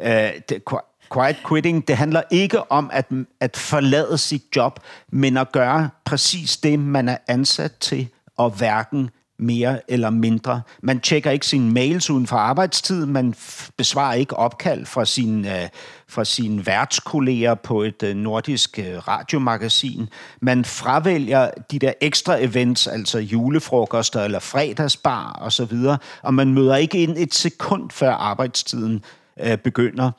[0.00, 3.06] øh, det, qui- quiet quitting, det handler ikke om at,
[3.40, 4.80] at forlade sit job,
[5.12, 10.62] men at gøre præcis det, man er ansat til, og hverken mere eller mindre.
[10.82, 15.62] Man tjekker ikke sine mails uden for arbejdstiden, man f- besvarer ikke opkald fra sine,
[15.62, 15.68] øh,
[16.08, 20.08] fra sine værtskolleger på et øh, nordisk øh, radiomagasin.
[20.40, 26.54] Man fravælger de der ekstra events, altså julefrokoster eller fredagsbar og så videre, og man
[26.54, 29.04] møder ikke ind et sekund før arbejdstiden
[29.40, 30.10] øh, begynder.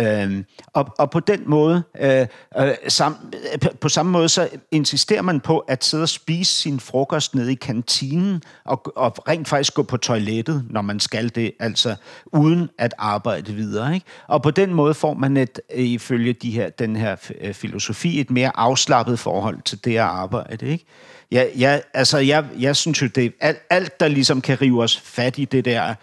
[0.00, 2.26] Øhm, og, og på den måde, øh,
[2.58, 3.16] øh, sam,
[3.52, 7.52] øh, på samme måde, så insisterer man på at sidde og spise sin frokost nede
[7.52, 11.94] i kantinen, og, og rent faktisk gå på toilettet, når man skal det, altså
[12.26, 13.94] uden at arbejde videre.
[13.94, 14.06] Ikke?
[14.26, 18.30] Og på den måde får man et, ifølge de her, den her øh, filosofi et
[18.30, 20.66] mere afslappet forhold til det at arbejde.
[20.66, 20.84] Ikke?
[21.30, 24.82] Jeg, jeg, altså, jeg, jeg synes jo, det er alt, alt, der ligesom kan rive
[24.82, 25.94] os fat i det der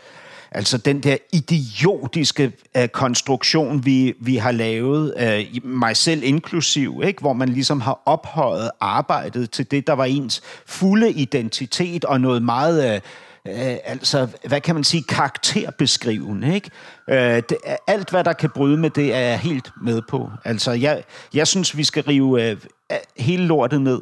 [0.52, 7.22] Altså den der idiotiske øh, konstruktion, vi, vi har lavet, øh, mig selv inklusiv, ikke?
[7.22, 12.44] hvor man ligesom har ophøjet arbejdet til det, der var ens fulde identitet og noget
[12.44, 12.96] meget...
[12.96, 13.02] Øh,
[13.48, 16.70] Øh, altså, hvad kan man sige, karakterbeskrivende, ikke?
[17.10, 20.30] Øh, det, alt, hvad der kan bryde med det, er jeg helt med på.
[20.44, 22.58] Altså, jeg, jeg synes, vi skal rive øh,
[22.92, 24.02] øh hele lortet ned.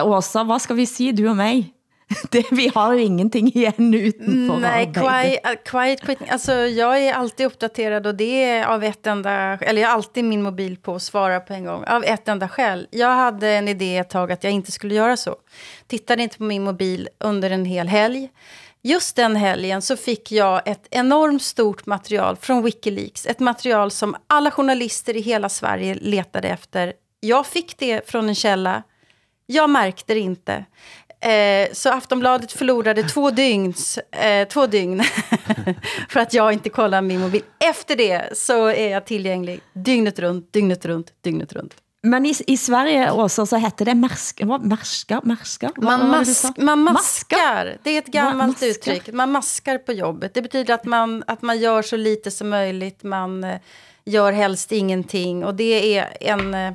[0.00, 1.72] Åsa, hvad skal vi sige, du og mig?
[2.30, 6.28] Det, vi har jo ingenting igen utanför Nej, quiet, uh, quiet quitting.
[6.30, 9.32] Alltså, jag är alltid uppdaterad och det är av ett enda...
[9.60, 11.84] Eller jag har alltid min mobil på och svarar på en gång.
[11.84, 12.86] Av ett enda skäl.
[12.90, 15.36] Jag hade en idé ett tag att jag inte skulle göra så.
[15.86, 18.30] Tittade inte på min mobil under en hel helg.
[18.84, 23.26] Just den helgen så fick jag ett enormt stort material från Wikileaks.
[23.26, 26.92] Ett material som alla journalister i hela Sverige letade efter.
[27.20, 28.82] Jag fick det från en källa.
[29.46, 30.64] Jag märkte det inte.
[31.22, 35.02] Eh, så Aftonbladet förlorade två, dygns, eh, två dygn
[36.08, 37.42] för att jag inte kollar min mobil.
[37.58, 41.74] Efter det så är jag tillgänglig dygnet runt, dygnet runt, dygnet runt.
[42.02, 45.72] Men i, i Sverige, Åsa, så hette det märska, märska, märska?
[45.76, 47.76] Man, mask, man maskar.
[47.82, 48.66] Det är ett gammalt maskar.
[48.66, 49.12] uttryck.
[49.12, 50.34] Man maskar på jobbet.
[50.34, 53.02] Det betyder att man, att man gör så lite som möjligt.
[53.02, 53.60] Man eh,
[54.04, 55.44] gör helst ingenting.
[55.44, 56.72] Och det är en eh,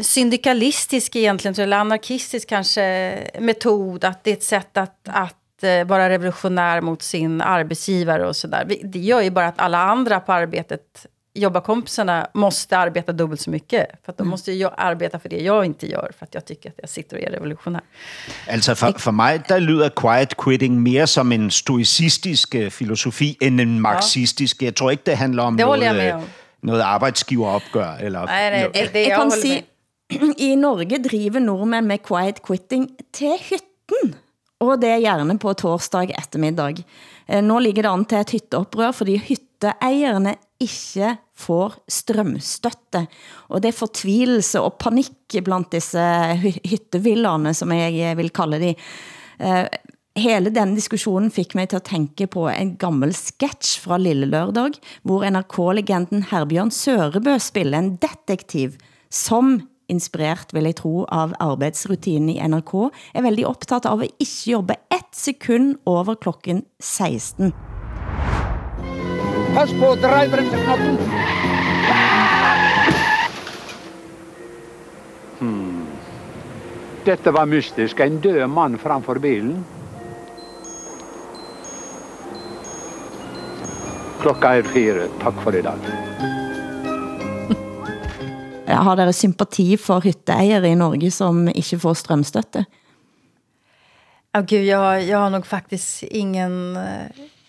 [0.00, 4.04] syndikalistisk egentligen, jag, eller anarkistisk kanske, metod.
[4.04, 8.64] Att det är ett sätt att, att eh, vara revolutionär mot sin arbetsgivare och sådär.
[8.84, 13.86] Det gör ju bara att alla andra på arbetet jobbarkompisarna måste arbeta dubbelt så mycket.
[14.04, 16.10] För att de måste ju arbeta för det jag inte gör.
[16.18, 17.80] För att jag tycker att jag sitter och är revolutionär.
[18.48, 23.60] Altså for, for mig, der lyder quiet quitting mere som en stoicistisk øh, filosofi end
[23.60, 24.62] en marxistisk.
[24.62, 26.22] Jeg tror ikke, det handler om, Det jeg med øh, om.
[26.62, 27.94] noget arbejdsgiveropgør.
[28.00, 28.74] Eller, Nej, nej, noget.
[28.74, 29.62] det, det Jeg jeg med
[30.38, 34.14] i Norge driver nordmænd med quiet quitting til hytten.
[34.64, 36.80] Og det er gjerne på torsdag eftermiddag.
[37.26, 43.04] Eh, nå ligger det an til et hytteoprør, fordi hytteejerne ikke får strømstøtte.
[43.50, 46.04] Og det er fortvilelse og panik blandt disse
[46.70, 48.72] hyttevillerne, som jeg eh, vil kalde de.
[49.42, 49.66] Eh,
[50.14, 54.78] hele den diskussionen fik mig til at tænke på en gammel sketch fra Lille Lørdag,
[55.02, 58.78] hvor NRK-legenden Herbjørn Sørebø spiller en detektiv,
[59.10, 59.58] som
[59.88, 62.74] inspireret, vil jeg tro, av arbejdsrutinen i NRK,
[63.14, 67.52] er veldig optaget av at ikke jobbe et sekund over klokken 16.
[69.54, 70.98] Pass på dreiebremseknappen!
[75.38, 75.86] Hmm.
[77.04, 78.00] Dette var mystisk.
[78.00, 79.64] En død mann framfor bilen.
[84.24, 85.08] Klokka er fire.
[85.20, 86.13] Takk for i dag.
[88.82, 92.64] Har dere sympati for hytteejere i Norge, som ikke får strømstøtte?
[94.34, 97.06] Ja, gud, jag, jag har nog faktiskt ingen, eh,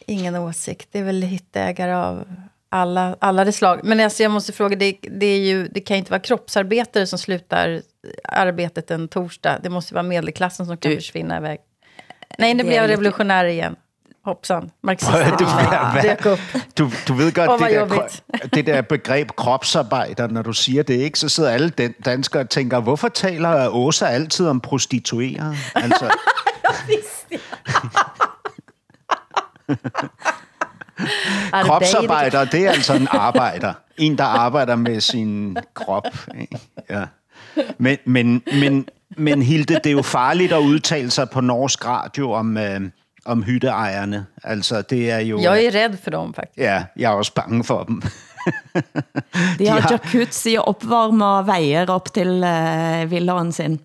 [0.07, 0.89] ingen åsikt.
[0.91, 2.23] Det är väl hyttägare av
[2.69, 3.79] alla, alla det slag.
[3.83, 7.07] Men alltså jag måste fråga, det, det, är ju, det kan ju inte vara kroppsarbetare
[7.07, 7.81] som slutar
[8.23, 9.59] arbetet en torsdag.
[9.63, 11.59] Det måste vara medelklassen som kan Du- försvinna iväg.
[12.37, 13.75] Nej, nu det blev jag revolutionär igen.
[14.25, 16.37] Hoppsan, marxisten Du, i mig hvad-
[16.77, 21.19] du, du ved godt, det, der, det der begreb kropsarbejder, når du siger det, ikke,
[21.19, 25.55] så sidder alle den, danskere og tænker, hvorfor taler Åsa altid om prostituerede?
[25.75, 26.09] Altså,
[31.63, 33.73] kropsarbejder, det er altså en arbejder.
[33.97, 36.07] En, der arbejder med sin krop.
[36.89, 37.03] Ja.
[37.77, 42.31] Men, men, men, men Hilde, det er jo farligt at udtale sig på norsk radio
[42.31, 42.81] om, øh,
[43.25, 44.25] om hytteejerne.
[44.43, 45.39] Altså, det er jo...
[45.39, 46.57] Jag är rädd för dem faktiskt.
[46.57, 48.01] Ja, jeg er også bange for dem.
[49.57, 53.79] De har jacuzzi og opvarmer veier op til uh, villaen sin.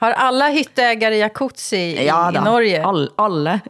[0.00, 2.80] Har alla hyttägare jacuzzi i, Ja da, i Norge?
[2.84, 3.60] All, alle.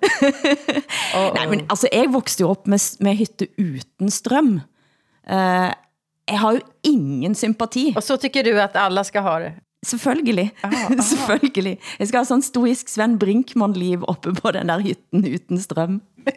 [1.36, 4.60] Nej, men altså, jeg voksede jo op med, med hytte uden strøm.
[5.30, 5.70] Uh,
[6.26, 7.92] jeg har jo ingen sympati.
[7.96, 9.52] Och så tycker du att alla ska ha det?
[9.86, 10.52] Selvfølgelig.
[11.10, 11.78] Selvfølgelig.
[11.98, 16.00] Jeg skal ha sånn stoisk Sven Brinkmann-liv oppe på den der hytten uden strøm.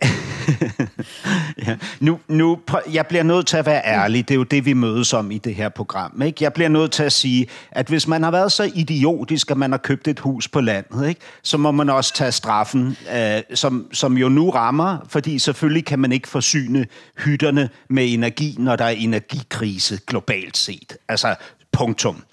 [1.68, 1.76] Ja.
[2.00, 2.60] Nu, nu,
[2.94, 4.28] jeg bliver nødt til at være ærlig.
[4.28, 6.22] Det er jo det, vi mødes om i det her program.
[6.22, 6.44] Ikke?
[6.44, 9.72] Jeg bliver nødt til at sige, at hvis man har været så idiotisk, at man
[9.72, 11.22] har købt et hus på landet, ikke?
[11.44, 16.00] så må man også tage straffen, øh, som, som jo nu rammer, fordi selvfølgelig kan
[16.00, 16.86] man ikke forsyne
[17.18, 20.98] hytterne med energi, når der er energikrise globalt set.
[21.10, 21.36] Altså,
[21.72, 22.24] punktum.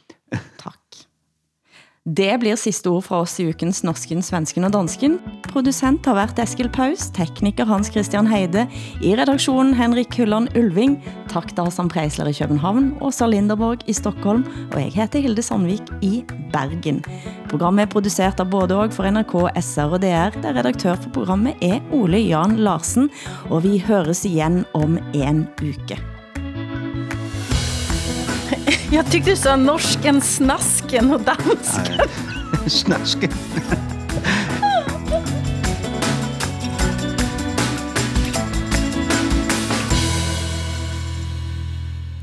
[2.07, 5.17] Det blir sidste ord fra oss i ukens Norsken, Svensken og Dansken.
[5.49, 8.69] Producent har været Eskil Paus, tekniker Hans Christian Heide,
[9.03, 11.01] i redaktionen Henrik Hulland Ulving,
[11.33, 15.83] tak til Hassan Preisler i København, Åsa Linderborg i Stockholm, og jeg heter Hilde Sandvik
[15.99, 16.23] i
[16.55, 17.03] Bergen.
[17.51, 21.59] Programmet er produceret av både og for NRK, SR og DR, der redaktør for programmet
[21.59, 23.11] er Ole Jan Larsen,
[23.51, 25.99] og vi høres igen om en uke.
[28.91, 32.09] Jag tyckte du sa norsken, snasken och dansken.
[32.67, 33.31] Snasken.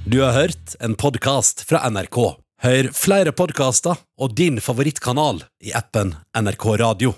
[0.05, 2.17] Du har hørt en podcast fra NRK.
[2.63, 7.15] Hør flere podcaster og din favorittkanal i appen NRK Radio.